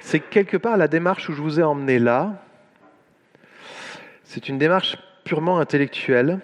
c'est 0.00 0.20
quelque 0.20 0.56
part 0.56 0.78
la 0.78 0.88
démarche 0.88 1.28
où 1.28 1.34
je 1.34 1.42
vous 1.42 1.60
ai 1.60 1.62
emmené 1.62 1.98
là. 1.98 2.42
C'est 4.24 4.48
une 4.48 4.56
démarche 4.56 4.96
purement 5.24 5.58
intellectuelle. 5.58 6.40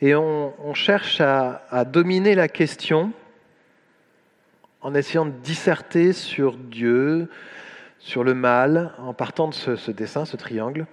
Et 0.00 0.14
on, 0.14 0.72
cherche 0.72 1.20
à, 1.20 1.84
dominer 1.84 2.34
la 2.34 2.48
question 2.48 3.12
en 4.80 4.94
essayant 4.94 5.26
de 5.26 5.30
disserter 5.30 6.12
sur 6.12 6.56
Dieu, 6.56 7.28
sur 7.98 8.24
le 8.24 8.34
mal, 8.34 8.92
en 8.98 9.12
partant 9.14 9.48
de 9.48 9.54
ce, 9.54 9.90
dessin, 9.90 10.24
ce 10.24 10.36
triangle. 10.36 10.86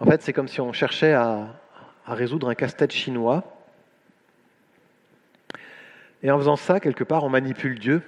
En 0.00 0.06
fait, 0.06 0.22
c'est 0.22 0.32
comme 0.32 0.48
si 0.48 0.60
on 0.60 0.72
cherchait 0.72 1.12
à 1.12 1.60
résoudre 2.06 2.48
un 2.48 2.54
casse-tête 2.54 2.92
chinois 2.92 3.44
et 6.24 6.30
en 6.30 6.38
faisant 6.38 6.56
ça, 6.56 6.80
quelque 6.80 7.04
part, 7.04 7.22
on 7.22 7.28
manipule 7.28 7.78
Dieu. 7.78 8.00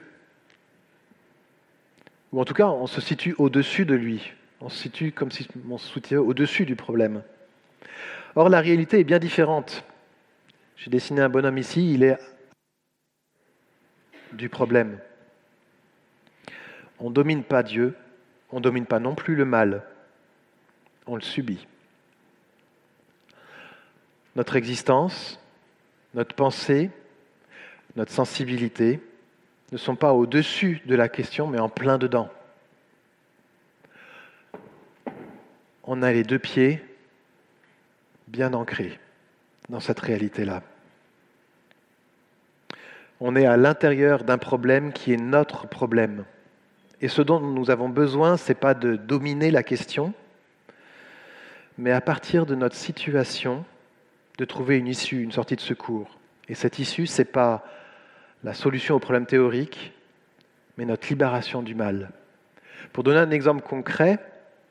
Ou 2.32 2.40
en 2.40 2.46
tout 2.46 2.54
cas, 2.54 2.66
on 2.66 2.86
se 2.86 3.02
situe 3.02 3.34
au-dessus 3.36 3.84
de 3.84 3.94
lui. 3.94 4.32
On 4.62 4.70
se 4.70 4.78
situe 4.78 5.12
comme 5.12 5.30
si 5.30 5.46
on 5.70 5.76
se 5.76 5.92
situait 5.92 6.16
au-dessus 6.16 6.64
du 6.64 6.76
problème. 6.76 7.22
Or, 8.34 8.48
la 8.48 8.60
réalité 8.60 8.98
est 8.98 9.04
bien 9.04 9.18
différente. 9.18 9.84
J'ai 10.76 10.90
dessiné 10.90 11.20
un 11.20 11.28
bonhomme 11.28 11.58
ici, 11.58 11.92
il 11.92 12.02
est 12.02 12.18
du 14.32 14.48
problème. 14.48 14.98
On 16.98 17.10
ne 17.10 17.14
domine 17.14 17.44
pas 17.44 17.62
Dieu, 17.62 17.94
on 18.50 18.56
ne 18.56 18.62
domine 18.62 18.86
pas 18.86 18.98
non 18.98 19.14
plus 19.14 19.34
le 19.34 19.44
mal, 19.44 19.82
on 21.06 21.14
le 21.14 21.22
subit. 21.22 21.66
Notre 24.34 24.56
existence, 24.56 25.40
notre 26.14 26.34
pensée, 26.34 26.90
notre 27.96 28.12
sensibilité 28.12 29.00
ne 29.72 29.78
sont 29.78 29.96
pas 29.96 30.12
au-dessus 30.12 30.82
de 30.86 30.94
la 30.94 31.08
question, 31.08 31.46
mais 31.46 31.58
en 31.58 31.68
plein 31.68 31.98
dedans. 31.98 32.30
On 35.84 36.02
a 36.02 36.12
les 36.12 36.24
deux 36.24 36.38
pieds 36.38 36.82
bien 38.28 38.52
ancrés 38.54 38.98
dans 39.68 39.80
cette 39.80 40.00
réalité-là. 40.00 40.62
On 43.20 43.34
est 43.34 43.46
à 43.46 43.56
l'intérieur 43.56 44.24
d'un 44.24 44.38
problème 44.38 44.92
qui 44.92 45.12
est 45.12 45.16
notre 45.16 45.66
problème. 45.66 46.24
Et 47.00 47.08
ce 47.08 47.22
dont 47.22 47.40
nous 47.40 47.70
avons 47.70 47.88
besoin, 47.88 48.36
ce 48.36 48.48
n'est 48.48 48.58
pas 48.58 48.74
de 48.74 48.96
dominer 48.96 49.50
la 49.50 49.62
question, 49.62 50.12
mais 51.78 51.92
à 51.92 52.00
partir 52.00 52.46
de 52.46 52.54
notre 52.54 52.74
situation, 52.74 53.64
de 54.38 54.44
trouver 54.44 54.78
une 54.78 54.86
issue, 54.86 55.22
une 55.22 55.32
sortie 55.32 55.56
de 55.56 55.60
secours. 55.60 56.18
Et 56.48 56.54
cette 56.54 56.78
issue, 56.78 57.06
ce 57.06 57.22
n'est 57.22 57.26
pas 57.26 57.64
la 58.44 58.54
solution 58.54 58.96
au 58.96 58.98
problème 58.98 59.26
théorique, 59.26 59.92
mais 60.76 60.84
notre 60.84 61.08
libération 61.08 61.62
du 61.62 61.74
mal. 61.74 62.10
Pour 62.92 63.02
donner 63.02 63.18
un 63.18 63.30
exemple 63.30 63.62
concret, 63.62 64.18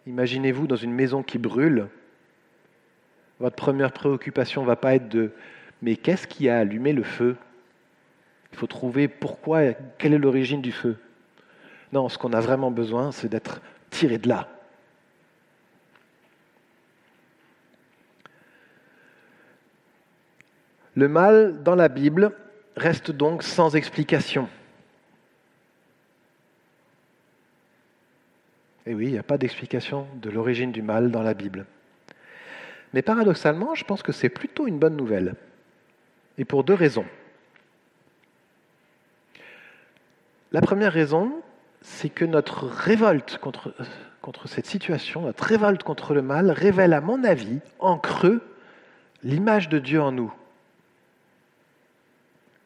imaginez-vous 0.06 0.68
dans 0.68 0.76
une 0.76 0.94
maison 0.94 1.24
qui 1.24 1.38
brûle, 1.38 1.88
votre 3.40 3.56
première 3.56 3.92
préoccupation 3.92 4.62
ne 4.62 4.68
va 4.68 4.76
pas 4.76 4.96
être 4.96 5.10
de 5.10 5.32
mais 5.82 5.98
qu'est-ce 5.98 6.26
qui 6.26 6.48
a 6.48 6.60
allumé 6.60 6.94
le 6.94 7.04
feu? 7.04 7.36
Il 8.56 8.58
faut 8.58 8.68
trouver 8.68 9.10
pourquoi, 9.10 9.74
quelle 9.98 10.14
est 10.14 10.18
l'origine 10.18 10.62
du 10.62 10.72
feu. 10.72 10.96
Non, 11.92 12.08
ce 12.08 12.18
qu'on 12.18 12.32
a 12.32 12.40
vraiment 12.40 12.72
besoin, 12.72 13.12
c'est 13.12 13.28
d'être 13.28 13.60
tiré 13.90 14.18
de 14.18 14.30
là. 14.30 14.48
Le 20.96 21.10
mal 21.10 21.64
dans 21.64 21.76
la 21.76 21.90
Bible 21.90 22.32
reste 22.78 23.12
donc 23.12 23.44
sans 23.44 23.76
explication. 23.76 24.48
Et 28.86 28.96
oui, 28.96 29.08
il 29.08 29.12
n'y 29.12 29.18
a 29.18 29.24
pas 29.24 29.38
d'explication 29.38 30.08
de 30.22 30.30
l'origine 30.30 30.72
du 30.72 30.82
mal 30.82 31.12
dans 31.12 31.24
la 31.24 31.34
Bible. 31.34 31.66
Mais 32.94 33.02
paradoxalement, 33.02 33.76
je 33.76 33.84
pense 33.84 34.02
que 34.02 34.14
c'est 34.14 34.30
plutôt 34.30 34.66
une 34.66 34.80
bonne 34.80 34.96
nouvelle. 34.96 35.36
Et 36.38 36.46
pour 36.46 36.64
deux 36.64 36.74
raisons. 36.74 37.06
La 40.56 40.62
première 40.62 40.94
raison, 40.94 41.34
c'est 41.82 42.08
que 42.08 42.24
notre 42.24 42.64
révolte 42.64 43.40
contre, 43.40 43.76
contre 44.22 44.48
cette 44.48 44.66
situation, 44.66 45.24
notre 45.24 45.44
révolte 45.44 45.84
contre 45.84 46.14
le 46.14 46.22
mal, 46.22 46.50
révèle, 46.50 46.94
à 46.94 47.02
mon 47.02 47.26
avis, 47.26 47.60
en 47.80 47.98
creux, 47.98 48.42
l'image 49.22 49.68
de 49.68 49.80
Dieu 49.80 50.02
en 50.02 50.14
nous 50.14 50.34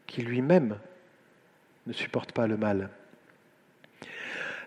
qui 0.05 0.21
lui-même 0.21 0.77
ne 1.87 1.93
supporte 1.93 2.31
pas 2.31 2.45
le 2.45 2.57
mal. 2.57 2.91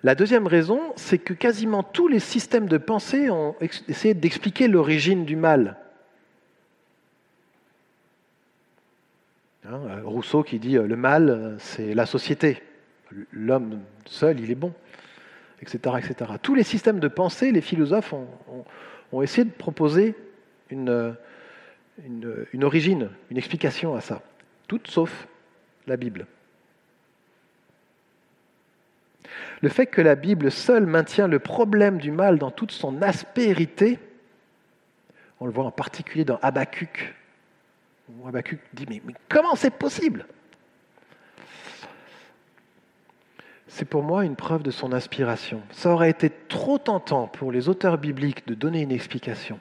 La 0.03 0.17
deuxième 0.17 0.49
raison, 0.49 0.81
c'est 0.97 1.19
que 1.19 1.33
quasiment 1.33 1.85
tous 1.85 2.09
les 2.09 2.19
systèmes 2.19 2.67
de 2.67 2.77
pensée 2.77 3.31
ont 3.31 3.55
essayé 3.61 4.15
d'expliquer 4.15 4.67
l'origine 4.67 5.25
du 5.25 5.37
mal. 5.37 5.77
Hein, 9.65 9.79
Rousseau 10.03 10.43
qui 10.43 10.59
dit 10.59 10.77
euh, 10.77 10.89
le 10.89 10.97
mal, 10.97 11.55
c'est 11.61 11.95
la 11.95 12.05
société. 12.05 12.61
L'homme 13.33 13.81
seul, 14.07 14.41
il 14.41 14.51
est 14.51 14.57
bon, 14.57 14.73
etc., 15.61 15.97
etc. 15.99 16.33
Tous 16.41 16.55
les 16.55 16.63
systèmes 16.63 17.01
de 17.01 17.09
pensée, 17.09 17.53
les 17.53 17.61
philosophes 17.61 18.13
ont, 18.13 19.23
essayé 19.23 19.45
de 19.45 19.51
proposer 19.51 20.15
une, 20.71 21.17
origine, 22.63 23.11
une 23.31 23.37
explication 23.37 23.95
à 23.95 24.01
ça. 24.01 24.23
Toutes 24.69 24.89
sauf 24.89 25.29
la 25.87 25.97
Bible. 25.97 26.27
Le 29.61 29.69
fait 29.69 29.87
que 29.87 30.01
la 30.01 30.15
Bible 30.15 30.51
seule 30.51 30.87
maintient 30.87 31.29
le 31.29 31.39
problème 31.39 31.99
du 31.99 32.11
mal 32.11 32.39
dans 32.39 32.51
toute 32.51 32.73
son 32.73 33.01
aspérité, 33.03 33.99
on 35.41 35.47
le 35.47 35.53
voit 35.53 35.65
en 35.65 35.71
particulier 35.71 36.25
dans 36.25 36.39
Habacuc, 36.43 37.15
Habacuc 38.27 38.61
dit 38.75 38.87
mais 38.89 39.01
comment 39.29 39.55
c'est 39.55 39.71
possible? 39.71 40.27
C'est 43.75 43.87
pour 43.87 44.03
moi 44.03 44.27
une 44.27 44.37
preuve 44.37 44.63
de 44.63 44.71
son 44.71 44.93
inspiration. 44.93 45.63
Ça 45.71 45.89
aurait 45.89 46.11
été 46.11 46.29
trop 46.29 46.77
tentant 46.77 47.27
pour 47.27 47.51
les 47.51 47.71
auteurs 47.71 47.97
bibliques 47.97 48.47
de 48.47 48.53
donner 48.53 48.83
une 48.83 48.93
explication 48.93 49.59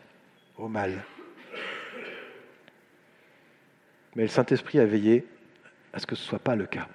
au 0.57 0.67
mal. 0.67 1.05
Mais 4.17 4.23
le 4.23 4.27
Saint-Esprit 4.27 4.79
a 4.79 4.85
veillé 4.85 5.25
à 5.93 5.99
ce 5.99 6.05
que 6.05 6.15
ce 6.15 6.23
ne 6.23 6.27
soit 6.27 6.39
pas 6.39 6.57
le 6.57 6.65
cas. 6.65 6.89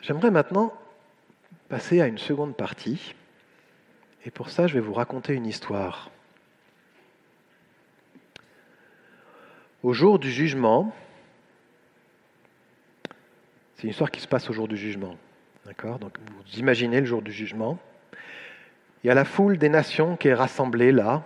J'aimerais 0.00 0.32
maintenant 0.32 0.74
passer 1.68 2.00
à 2.00 2.08
une 2.08 2.18
seconde 2.18 2.56
partie. 2.56 3.14
Et 4.24 4.32
pour 4.32 4.50
ça, 4.50 4.66
je 4.66 4.74
vais 4.74 4.80
vous 4.80 4.94
raconter 4.94 5.32
une 5.32 5.46
histoire. 5.46 6.10
Au 9.86 9.92
jour 9.92 10.18
du 10.18 10.32
jugement, 10.32 10.92
c'est 13.76 13.84
une 13.84 13.90
histoire 13.90 14.10
qui 14.10 14.20
se 14.20 14.26
passe 14.26 14.50
au 14.50 14.52
jour 14.52 14.66
du 14.66 14.76
jugement. 14.76 15.14
D'accord? 15.64 16.00
Donc 16.00 16.18
vous 16.18 16.58
imaginez 16.58 16.98
le 16.98 17.06
jour 17.06 17.22
du 17.22 17.30
jugement. 17.30 17.78
Il 19.04 19.06
y 19.06 19.10
a 19.10 19.14
la 19.14 19.24
foule 19.24 19.58
des 19.58 19.68
nations 19.68 20.16
qui 20.16 20.26
est 20.26 20.34
rassemblée 20.34 20.90
là, 20.90 21.22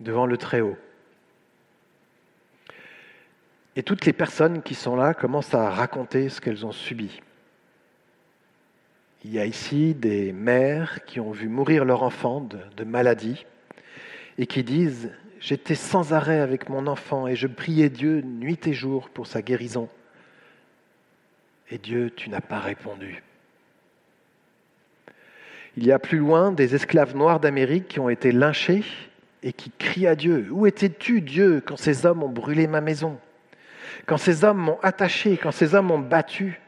devant 0.00 0.26
le 0.26 0.36
Très-Haut. 0.36 0.76
Et 3.76 3.84
toutes 3.84 4.06
les 4.06 4.12
personnes 4.12 4.60
qui 4.60 4.74
sont 4.74 4.96
là 4.96 5.14
commencent 5.14 5.54
à 5.54 5.70
raconter 5.70 6.28
ce 6.28 6.40
qu'elles 6.40 6.66
ont 6.66 6.72
subi. 6.72 7.22
Il 9.24 9.32
y 9.32 9.38
a 9.38 9.46
ici 9.46 9.94
des 9.94 10.32
mères 10.32 11.04
qui 11.04 11.20
ont 11.20 11.30
vu 11.30 11.46
mourir 11.46 11.84
leur 11.84 12.02
enfant 12.02 12.40
de, 12.40 12.58
de 12.76 12.82
maladie 12.82 13.46
et 14.36 14.46
qui 14.46 14.64
disent 14.64 15.12
J'étais 15.46 15.76
sans 15.76 16.12
arrêt 16.12 16.40
avec 16.40 16.68
mon 16.68 16.88
enfant 16.88 17.28
et 17.28 17.36
je 17.36 17.46
priais 17.46 17.88
Dieu 17.88 18.20
nuit 18.20 18.58
et 18.66 18.72
jour 18.72 19.08
pour 19.08 19.28
sa 19.28 19.42
guérison. 19.42 19.88
Et 21.70 21.78
Dieu, 21.78 22.10
tu 22.10 22.30
n'as 22.30 22.40
pas 22.40 22.58
répondu. 22.58 23.22
Il 25.76 25.86
y 25.86 25.92
a 25.92 26.00
plus 26.00 26.18
loin 26.18 26.50
des 26.50 26.74
esclaves 26.74 27.14
noirs 27.14 27.38
d'Amérique 27.38 27.86
qui 27.86 28.00
ont 28.00 28.08
été 28.08 28.32
lynchés 28.32 28.82
et 29.44 29.52
qui 29.52 29.70
crie 29.70 30.08
à 30.08 30.16
Dieu. 30.16 30.48
Où 30.50 30.66
étais-tu, 30.66 31.20
Dieu, 31.20 31.62
quand 31.64 31.76
ces 31.76 32.06
hommes 32.06 32.24
ont 32.24 32.28
brûlé 32.28 32.66
ma 32.66 32.80
maison? 32.80 33.16
Quand 34.06 34.18
ces 34.18 34.42
hommes 34.42 34.58
m'ont 34.58 34.80
attaché 34.82 35.36
Quand 35.36 35.52
ces 35.52 35.76
hommes 35.76 35.86
m'ont 35.86 36.00
battu 36.00 36.60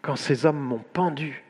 Quand 0.00 0.14
ces 0.14 0.46
hommes 0.46 0.60
m'ont 0.60 0.84
pendu? 0.92 1.42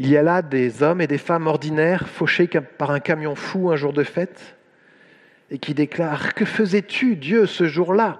Il 0.00 0.08
y 0.08 0.16
a 0.16 0.22
là 0.22 0.40
des 0.40 0.82
hommes 0.82 1.02
et 1.02 1.06
des 1.06 1.18
femmes 1.18 1.46
ordinaires 1.46 2.08
fauchés 2.08 2.46
par 2.46 2.90
un 2.90 3.00
camion 3.00 3.34
fou 3.34 3.70
un 3.70 3.76
jour 3.76 3.92
de 3.92 4.02
fête 4.02 4.56
et 5.50 5.58
qui 5.58 5.74
déclarent 5.74 6.32
Que 6.32 6.46
faisais-tu, 6.46 7.16
Dieu, 7.16 7.44
ce 7.44 7.66
jour-là? 7.66 8.18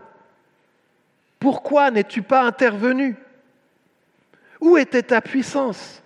Pourquoi 1.38 1.90
n'es-tu 1.90 2.20
pas 2.20 2.42
intervenu? 2.42 3.16
Où 4.60 4.76
était 4.76 5.04
ta 5.04 5.22
puissance? 5.22 6.02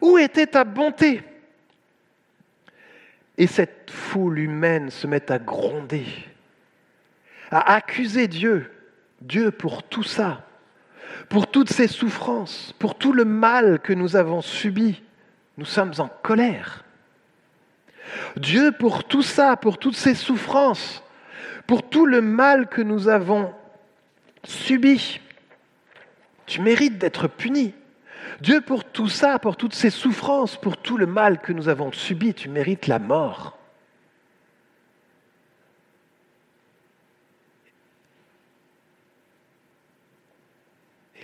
Où 0.00 0.16
était 0.16 0.46
ta 0.46 0.64
bonté? 0.64 1.22
Et 3.36 3.46
cette 3.46 3.90
foule 3.90 4.38
humaine 4.38 4.88
se 4.88 5.06
met 5.06 5.30
à 5.30 5.38
gronder, 5.38 6.06
à 7.50 7.74
accuser 7.74 8.26
Dieu, 8.26 8.72
Dieu 9.20 9.50
pour 9.50 9.82
tout 9.82 10.02
ça, 10.02 10.47
pour 11.28 11.46
toutes 11.50 11.70
ces 11.70 11.88
souffrances, 11.88 12.74
pour 12.78 12.96
tout 12.96 13.12
le 13.12 13.24
mal 13.24 13.80
que 13.80 13.92
nous 13.92 14.16
avons 14.16 14.40
subi. 14.40 15.02
Nous 15.56 15.64
sommes 15.64 15.92
en 15.98 16.08
colère. 16.22 16.84
Dieu 18.36 18.72
pour 18.72 19.04
tout 19.04 19.22
ça, 19.22 19.56
pour 19.56 19.78
toutes 19.78 19.96
ces 19.96 20.14
souffrances, 20.14 21.02
pour 21.66 21.88
tout 21.88 22.06
le 22.06 22.22
mal 22.22 22.68
que 22.68 22.80
nous 22.80 23.08
avons 23.08 23.52
subi. 24.44 25.20
Tu 26.46 26.62
mérites 26.62 26.98
d'être 26.98 27.28
puni. 27.28 27.74
Dieu, 28.40 28.60
pour 28.60 28.84
tout 28.84 29.08
ça, 29.08 29.38
pour 29.38 29.56
toutes 29.56 29.74
ces 29.74 29.90
souffrances, 29.90 30.56
pour 30.56 30.76
tout 30.76 30.96
le 30.96 31.06
mal 31.06 31.40
que 31.40 31.52
nous 31.52 31.68
avons 31.68 31.92
subi, 31.92 32.34
tu 32.34 32.48
mérites 32.48 32.86
la 32.86 32.98
mort. 32.98 33.57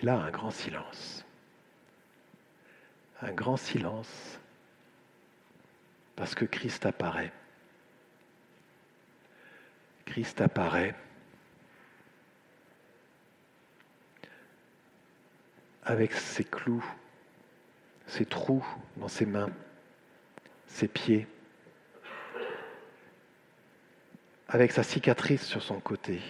Là, 0.04 0.16
un 0.16 0.30
grand 0.30 0.50
silence. 0.50 1.24
Un 3.22 3.32
grand 3.32 3.56
silence 3.56 4.38
parce 6.16 6.34
que 6.34 6.44
Christ 6.44 6.86
apparaît. 6.86 7.32
Christ 10.04 10.40
apparaît 10.40 10.94
avec 15.82 16.12
ses 16.12 16.44
clous, 16.44 16.84
ses 18.06 18.24
trous 18.24 18.64
dans 18.96 19.08
ses 19.08 19.26
mains, 19.26 19.50
ses 20.66 20.88
pieds, 20.88 21.26
avec 24.48 24.72
sa 24.72 24.82
cicatrice 24.82 25.44
sur 25.44 25.62
son 25.62 25.80
côté, 25.80 26.20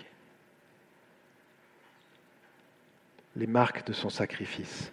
les 3.36 3.46
marques 3.46 3.86
de 3.86 3.92
son 3.92 4.10
sacrifice. 4.10 4.92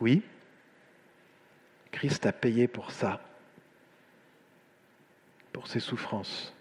Oui, 0.00 0.22
Christ 1.90 2.26
a 2.26 2.32
payé 2.32 2.68
pour 2.68 2.92
ça, 2.92 3.20
pour 5.52 5.66
ses 5.66 5.80
souffrances, 5.80 6.54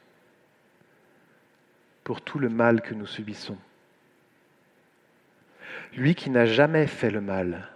pour 2.03 2.21
tout 2.21 2.39
le 2.39 2.49
mal 2.49 2.81
que 2.81 2.95
nous 2.95 3.05
subissons. 3.05 3.57
Lui 5.93 6.15
qui 6.15 6.31
n'a 6.31 6.45
jamais 6.45 6.87
fait 6.87 7.11
le 7.11 7.21
mal, 7.21 7.69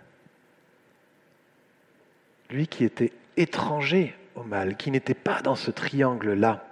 lui 2.49 2.67
qui 2.67 2.83
était 2.83 3.13
étranger 3.37 4.15
au 4.35 4.43
mal, 4.43 4.77
qui 4.77 4.91
n'était 4.91 5.13
pas 5.13 5.41
dans 5.41 5.55
ce 5.55 5.71
triangle-là. 5.71 6.65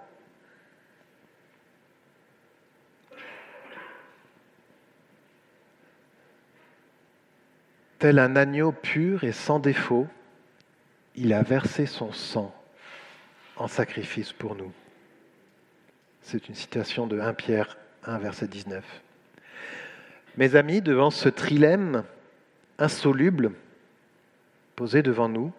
Tel 8.00 8.18
un 8.18 8.38
agneau 8.38 8.72
pur 8.72 9.26
et 9.26 9.34
sans 9.34 9.60
défaut, 9.60 10.08
il 11.16 11.34
a 11.34 11.43
versé 11.43 11.86
son 11.86 12.14
sang 12.14 12.56
en 13.58 13.68
sacrifice 13.68 14.32
pour 14.32 14.56
nous. 14.56 14.72
C'est 16.22 16.47
une 16.47 16.56
citation 16.56 17.08
de 17.08 17.20
1 17.20 17.34
Pierre 17.34 17.78
1, 18.06 18.18
verset 18.20 18.47
19. 18.47 18.86
Mes 20.38 20.56
amis, 20.56 20.82
devant 20.82 21.10
ce 21.10 21.28
trilemme 21.28 22.06
insoluble 22.78 23.52
posé 24.78 25.02
devant 25.02 25.28
nous, 25.28 25.52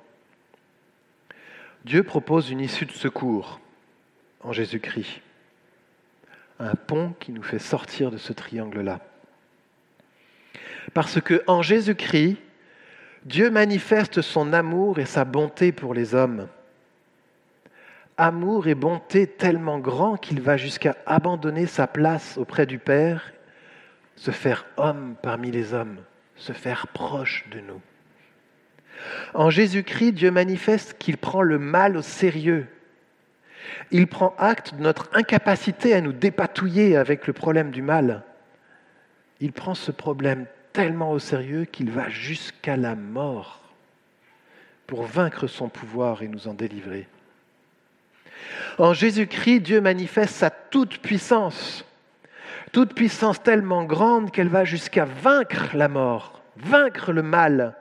Dieu 1.84 2.02
propose 2.02 2.50
une 2.50 2.60
issue 2.60 2.86
de 2.86 2.92
secours 2.92 3.60
en 4.40 4.52
Jésus-Christ, 4.52 5.20
un 6.58 6.74
pont 6.74 7.14
qui 7.20 7.32
nous 7.32 7.42
fait 7.42 7.58
sortir 7.58 8.10
de 8.10 8.16
ce 8.16 8.32
triangle-là. 8.32 9.00
Parce 10.94 11.20
que 11.20 11.42
en 11.46 11.62
Jésus-Christ, 11.62 12.36
Dieu 13.24 13.50
manifeste 13.50 14.22
son 14.22 14.52
amour 14.52 14.98
et 14.98 15.04
sa 15.04 15.24
bonté 15.24 15.72
pour 15.72 15.94
les 15.94 16.14
hommes. 16.14 16.48
Amour 18.16 18.66
et 18.66 18.74
bonté 18.74 19.26
tellement 19.26 19.78
grand 19.78 20.16
qu'il 20.16 20.40
va 20.40 20.56
jusqu'à 20.56 20.96
abandonner 21.06 21.66
sa 21.66 21.86
place 21.86 22.38
auprès 22.38 22.66
du 22.66 22.78
Père, 22.78 23.32
se 24.16 24.30
faire 24.30 24.66
homme 24.76 25.16
parmi 25.22 25.50
les 25.50 25.74
hommes, 25.74 25.98
se 26.36 26.52
faire 26.52 26.88
proche 26.88 27.46
de 27.50 27.60
nous. 27.60 27.80
En 29.34 29.50
Jésus-Christ, 29.50 30.12
Dieu 30.12 30.30
manifeste 30.30 30.96
qu'il 30.98 31.16
prend 31.16 31.42
le 31.42 31.58
mal 31.58 31.96
au 31.96 32.02
sérieux. 32.02 32.66
Il 33.90 34.06
prend 34.06 34.34
acte 34.38 34.74
de 34.74 34.82
notre 34.82 35.08
incapacité 35.14 35.94
à 35.94 36.00
nous 36.00 36.12
dépatouiller 36.12 36.96
avec 36.96 37.26
le 37.26 37.32
problème 37.32 37.70
du 37.70 37.82
mal. 37.82 38.22
Il 39.40 39.52
prend 39.52 39.74
ce 39.74 39.90
problème 39.90 40.46
tellement 40.72 41.12
au 41.12 41.18
sérieux 41.18 41.64
qu'il 41.64 41.90
va 41.90 42.08
jusqu'à 42.08 42.76
la 42.76 42.94
mort 42.94 43.60
pour 44.86 45.04
vaincre 45.04 45.46
son 45.46 45.68
pouvoir 45.68 46.22
et 46.22 46.28
nous 46.28 46.48
en 46.48 46.54
délivrer. 46.54 47.06
En 48.78 48.92
Jésus-Christ, 48.92 49.60
Dieu 49.60 49.80
manifeste 49.80 50.34
sa 50.34 50.50
toute 50.50 50.98
puissance, 50.98 51.84
toute 52.72 52.94
puissance 52.94 53.42
tellement 53.42 53.84
grande 53.84 54.30
qu'elle 54.30 54.48
va 54.48 54.64
jusqu'à 54.64 55.04
vaincre 55.04 55.76
la 55.76 55.88
mort, 55.88 56.42
vaincre 56.56 57.12
le 57.12 57.22
mal. 57.22 57.76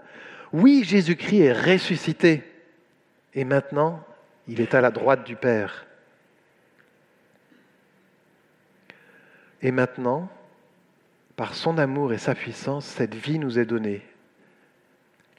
Oui, 0.51 0.83
Jésus-Christ 0.83 1.41
est 1.41 1.53
ressuscité 1.53 2.43
et 3.33 3.43
maintenant, 3.43 4.03
il 4.47 4.61
est 4.61 4.73
à 4.73 4.81
la 4.81 4.91
droite 4.91 5.25
du 5.25 5.35
Père. 5.35 5.85
Et 9.61 9.71
maintenant, 9.71 10.29
par 11.39 11.55
son 11.55 11.77
amour 11.77 12.11
et 12.11 12.17
sa 12.17 12.35
puissance, 12.35 12.83
cette 12.83 13.15
vie 13.15 13.39
nous 13.39 13.59
est 13.59 13.65
donnée, 13.65 14.01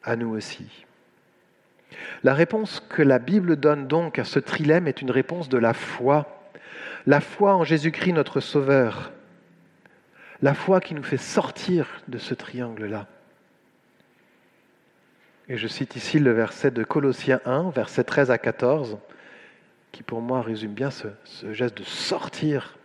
à 0.02 0.16
nous 0.16 0.30
aussi. 0.30 0.86
La 2.22 2.32
réponse 2.32 2.80
que 2.80 3.02
la 3.02 3.18
Bible 3.18 3.56
donne 3.56 3.86
donc 3.86 4.18
à 4.18 4.24
ce 4.24 4.38
trilemme 4.38 4.88
est 4.88 5.02
une 5.02 5.10
réponse 5.10 5.50
de 5.50 5.58
la 5.58 5.74
foi. 5.74 6.48
La 7.04 7.20
foi 7.20 7.54
en 7.54 7.64
Jésus-Christ 7.64 8.14
notre 8.14 8.40
Sauveur. 8.40 9.12
La 10.40 10.54
foi 10.54 10.80
qui 10.80 10.94
nous 10.94 11.02
fait 11.02 11.18
sortir 11.18 11.86
de 12.08 12.16
ce 12.16 12.32
triangle-là. 12.32 13.06
Et 15.50 15.58
je 15.58 15.68
cite 15.68 15.96
ici 15.96 16.18
le 16.18 16.32
verset 16.32 16.70
de 16.70 16.82
Colossiens 16.82 17.42
1, 17.44 17.68
verset 17.72 18.04
13 18.04 18.30
à 18.30 18.38
14, 18.38 18.96
qui 19.92 20.02
pour 20.02 20.22
moi 20.22 20.40
résume 20.40 20.72
bien 20.72 20.90
ce, 20.90 21.08
ce 21.24 21.52
geste 21.52 21.76
de 21.76 21.84
sortir 21.84 22.78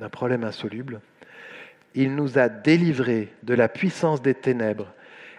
d'un 0.00 0.08
problème 0.08 0.42
insoluble 0.42 1.00
il 1.94 2.14
nous 2.14 2.38
a 2.38 2.48
délivrés 2.48 3.32
de 3.42 3.54
la 3.54 3.68
puissance 3.68 4.22
des 4.22 4.34
ténèbres 4.34 4.92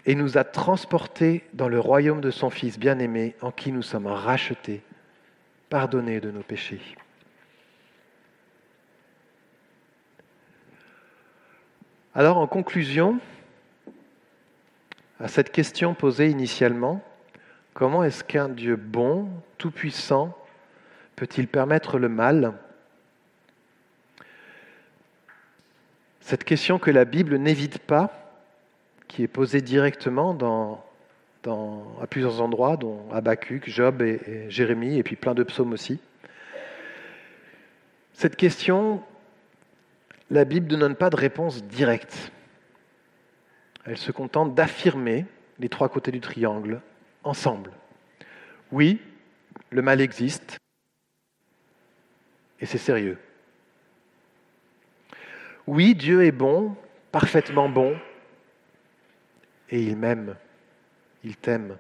et 0.06 0.16
nous 0.16 0.38
a 0.38 0.44
transportés 0.44 1.44
dans 1.54 1.68
le 1.68 1.80
royaume 1.80 2.22
de 2.22 2.32
son 2.32 2.50
Fils 2.50 2.80
bien-aimé, 2.80 3.36
en 3.42 3.52
qui 3.52 3.72
nous 3.72 3.82
sommes 3.82 4.08
rachetés, 4.08 4.82
pardonnés 5.70 6.20
de 6.20 6.32
nos 6.32 6.42
péchés. 6.42 6.82
Alors, 12.16 12.38
en 12.38 12.48
conclusion, 12.48 13.20
à 15.20 15.28
cette 15.28 15.52
question 15.52 15.94
posée 15.94 16.30
initialement, 16.30 17.04
comment 17.74 18.04
est-ce 18.04 18.24
qu'un 18.24 18.50
Dieu 18.50 18.76
bon, 18.76 19.30
tout-puissant, 19.58 20.36
peut-il 21.16 21.48
permettre 21.48 22.00
le 22.00 22.10
mal 22.10 22.54
Cette 26.30 26.44
question 26.44 26.78
que 26.78 26.92
la 26.92 27.06
Bible 27.06 27.38
n'évite 27.38 27.80
pas, 27.80 28.12
qui 29.08 29.24
est 29.24 29.28
posée 29.28 29.62
directement 29.62 30.86
à 31.48 32.06
plusieurs 32.08 32.40
endroits, 32.40 32.78
dont 32.78 33.12
Habakkuk, 33.12 33.68
Job 33.68 34.04
et 34.04 34.46
Jérémie, 34.48 35.00
et 35.00 35.02
puis 35.02 35.16
plein 35.16 35.34
de 35.34 35.42
psaumes 35.42 35.74
aussi. 35.74 36.00
Cette 38.14 38.36
question, 38.36 39.02
la 40.30 40.46
Bible 40.46 40.72
ne 40.72 40.78
donne 40.78 40.96
pas 40.96 41.10
de 41.10 41.16
réponse 41.16 41.64
directe. 41.64 42.32
Elle 43.86 43.98
se 43.98 44.12
contente 44.12 44.54
d'affirmer 44.54 45.26
les 45.58 45.68
trois 45.68 45.90
côtés 45.90 46.12
du 46.12 46.20
triangle 46.20 46.80
ensemble. 47.24 47.72
Oui, 48.72 49.02
le 49.72 49.82
mal 49.82 50.00
existe, 50.00 50.60
et 52.60 52.68
c'est 52.68 52.78
sérieux. 52.78 53.18
Oui, 55.70 55.94
Dieu 55.94 56.26
est 56.26 56.32
bon, 56.32 56.76
parfaitement 57.12 57.70
bon, 57.70 57.96
et 59.70 59.84
il 59.84 59.96
m'aime, 59.98 60.36
il 61.24 61.38
t'aime, 61.38 61.78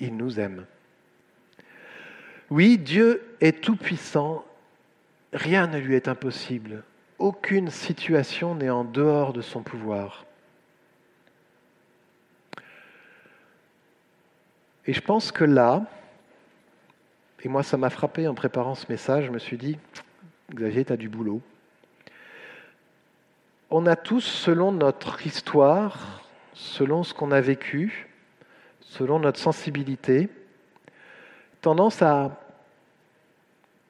il 0.00 0.14
nous 0.18 0.38
aime. 0.38 0.66
Oui, 2.50 2.76
Dieu 2.76 3.24
est 3.40 3.62
tout-puissant, 3.62 4.44
rien 5.32 5.66
ne 5.66 5.78
lui 5.78 5.94
est 5.94 6.08
impossible, 6.08 6.84
aucune 7.18 7.70
situation 7.70 8.54
n'est 8.54 8.68
en 8.68 8.84
dehors 8.84 9.32
de 9.32 9.40
son 9.40 9.62
pouvoir. 9.62 10.26
Et 14.84 14.92
je 14.92 15.00
pense 15.00 15.32
que 15.32 15.44
là, 15.44 15.86
et 17.42 17.48
moi 17.48 17.62
ça 17.62 17.78
m'a 17.78 17.88
frappé 17.88 18.28
en 18.28 18.34
préparant 18.34 18.74
ce 18.74 18.92
message, 18.92 19.24
je 19.24 19.30
me 19.30 19.38
suis 19.38 19.56
dit, 19.56 19.78
Xavier, 20.52 20.84
tu 20.84 20.92
as 20.92 20.98
du 20.98 21.08
boulot 21.08 21.40
on 23.74 23.86
a 23.86 23.96
tous, 23.96 24.20
selon 24.20 24.70
notre 24.70 25.26
histoire, 25.26 26.28
selon 26.52 27.04
ce 27.04 27.14
qu'on 27.14 27.32
a 27.32 27.40
vécu, 27.40 28.06
selon 28.82 29.18
notre 29.18 29.38
sensibilité, 29.38 30.28
tendance 31.62 32.02
à 32.02 32.38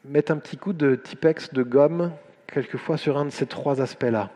mettre 0.04 0.30
un 0.30 0.36
petit 0.36 0.56
coup 0.56 0.72
de 0.72 0.94
Tipex 0.94 1.52
de 1.52 1.64
gomme 1.64 2.12
quelquefois 2.46 2.96
sur 2.96 3.18
un 3.18 3.24
de 3.24 3.30
ces 3.30 3.46
trois 3.46 3.80
aspects-là. 3.80 4.30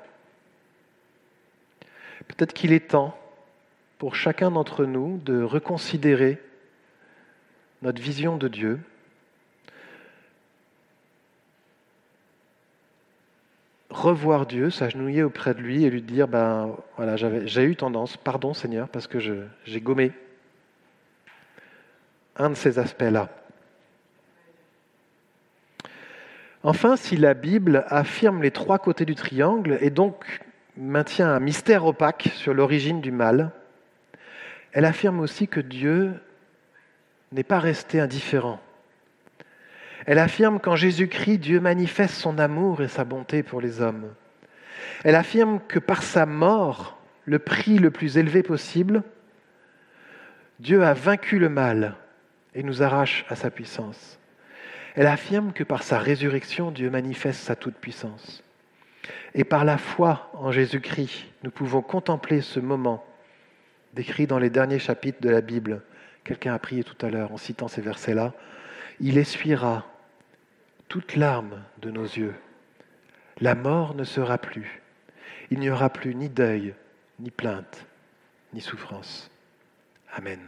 Peut-être 2.26 2.53
qu'il 2.53 2.72
est 2.72 2.90
temps 2.90 3.16
pour 3.99 4.16
chacun 4.16 4.51
d'entre 4.51 4.84
nous 4.84 5.18
de 5.18 5.42
reconsidérer 5.42 6.42
notre 7.82 8.03
vision 8.03 8.36
de 8.36 8.49
Dieu, 8.49 8.80
revoir 13.97 14.47
Dieu, 14.47 14.70
s'agenouiller 14.70 15.22
auprès 15.22 15.55
de 15.55 15.61
lui 15.61 15.84
et 15.84 15.90
lui 15.90 16.03
dire, 16.03 16.28
ben 16.28 16.76
voilà, 16.97 17.16
j'ai 17.16 17.64
eu 17.64 17.76
tendance, 17.76 18.16
pardon 18.16 18.55
Seigneur, 18.55 18.88
parce 18.88 19.07
que 19.07 19.18
j'ai 19.18 19.80
gommé 19.80 20.12
un 22.36 22.51
de 22.51 22.55
ces 22.55 22.78
aspects-là. 22.78 23.30
Enfin, 26.62 26.97
si 26.97 27.16
la 27.16 27.34
Bible 27.34 27.84
affirme 27.88 28.42
les 28.42 28.51
trois 28.51 28.78
côtés 28.78 29.05
du 29.05 29.14
triangle 29.14 29.78
et 29.80 29.90
donc 29.90 30.40
maintient 30.76 31.28
un 31.28 31.40
mystère 31.40 31.86
opaque 31.86 32.28
sur 32.34 32.53
l'origine 32.53 33.01
du 33.01 33.12
mal, 33.12 33.53
elle 34.72 34.84
affirme 34.84 35.20
aussi 35.20 35.49
que 35.49 35.61
Dieu 35.61 36.12
n'est 37.32 37.44
pas 37.44 37.61
resté 37.61 38.01
indifférent. 38.01 38.61
Elle 40.07 40.20
affirme 40.20 40.61
qu'en 40.61 40.76
Jésus-Christ, 40.76 41.38
Dieu 41.38 41.61
manifeste 41.61 42.14
son 42.14 42.38
amour 42.38 42.80
et 42.80 42.88
sa 42.88 43.04
bonté 43.04 43.42
pour 43.42 43.61
les 43.61 43.80
hommes. 43.80 44.14
Elle 45.02 45.16
affirme 45.16 45.61
que 45.66 45.80
par 45.80 46.02
sa 46.02 46.26
mort, 46.26 46.98
le 47.24 47.40
prix 47.40 47.78
le 47.78 47.90
plus 47.90 48.16
élevé 48.16 48.44
possible, 48.44 49.02
Dieu 50.61 50.84
a 50.84 50.94
vaincu 50.94 51.40
le 51.40 51.48
mal 51.48 51.96
et 52.54 52.62
nous 52.62 52.82
arrache 52.84 53.26
à 53.28 53.34
sa 53.34 53.50
puissance. 53.50 54.18
Elle 54.94 55.09
affirme 55.09 55.52
que 55.52 55.64
par 55.64 55.82
sa 55.82 55.98
résurrection, 55.98 56.70
Dieu 56.70 56.88
manifeste 56.88 57.40
sa 57.40 57.57
toute-puissance. 57.57 58.42
Et 59.34 59.44
par 59.44 59.64
la 59.64 59.76
foi 59.76 60.30
en 60.34 60.52
Jésus-Christ, 60.52 61.26
nous 61.42 61.50
pouvons 61.50 61.82
contempler 61.82 62.40
ce 62.40 62.61
moment 62.61 63.04
décrit 63.92 64.26
dans 64.26 64.38
les 64.38 64.50
derniers 64.50 64.78
chapitres 64.78 65.20
de 65.20 65.30
la 65.30 65.40
Bible. 65.40 65.82
Quelqu'un 66.22 66.54
a 66.54 66.59
prié 66.59 66.84
tout 66.84 67.04
à 67.04 67.11
l'heure 67.11 67.32
en 67.32 67.38
citant 67.38 67.66
ces 67.66 67.80
versets-là. 67.80 68.32
Il 69.00 69.18
essuiera 69.18 69.86
toute 70.89 71.16
larme 71.16 71.62
de 71.78 71.91
nos 71.91 72.05
yeux. 72.05 72.34
La 73.41 73.55
mort 73.55 73.95
ne 73.95 74.05
sera 74.05 74.39
plus. 74.39 74.82
Il 75.51 75.61
n'y 75.61 75.70
aura 75.70 75.91
plus 75.91 76.14
ni 76.14 76.28
deuil, 76.28 76.74
ni 77.18 77.30
plainte, 77.30 77.87
ni 78.53 78.61
souffrance. 78.61 79.30
Amen. 80.12 80.41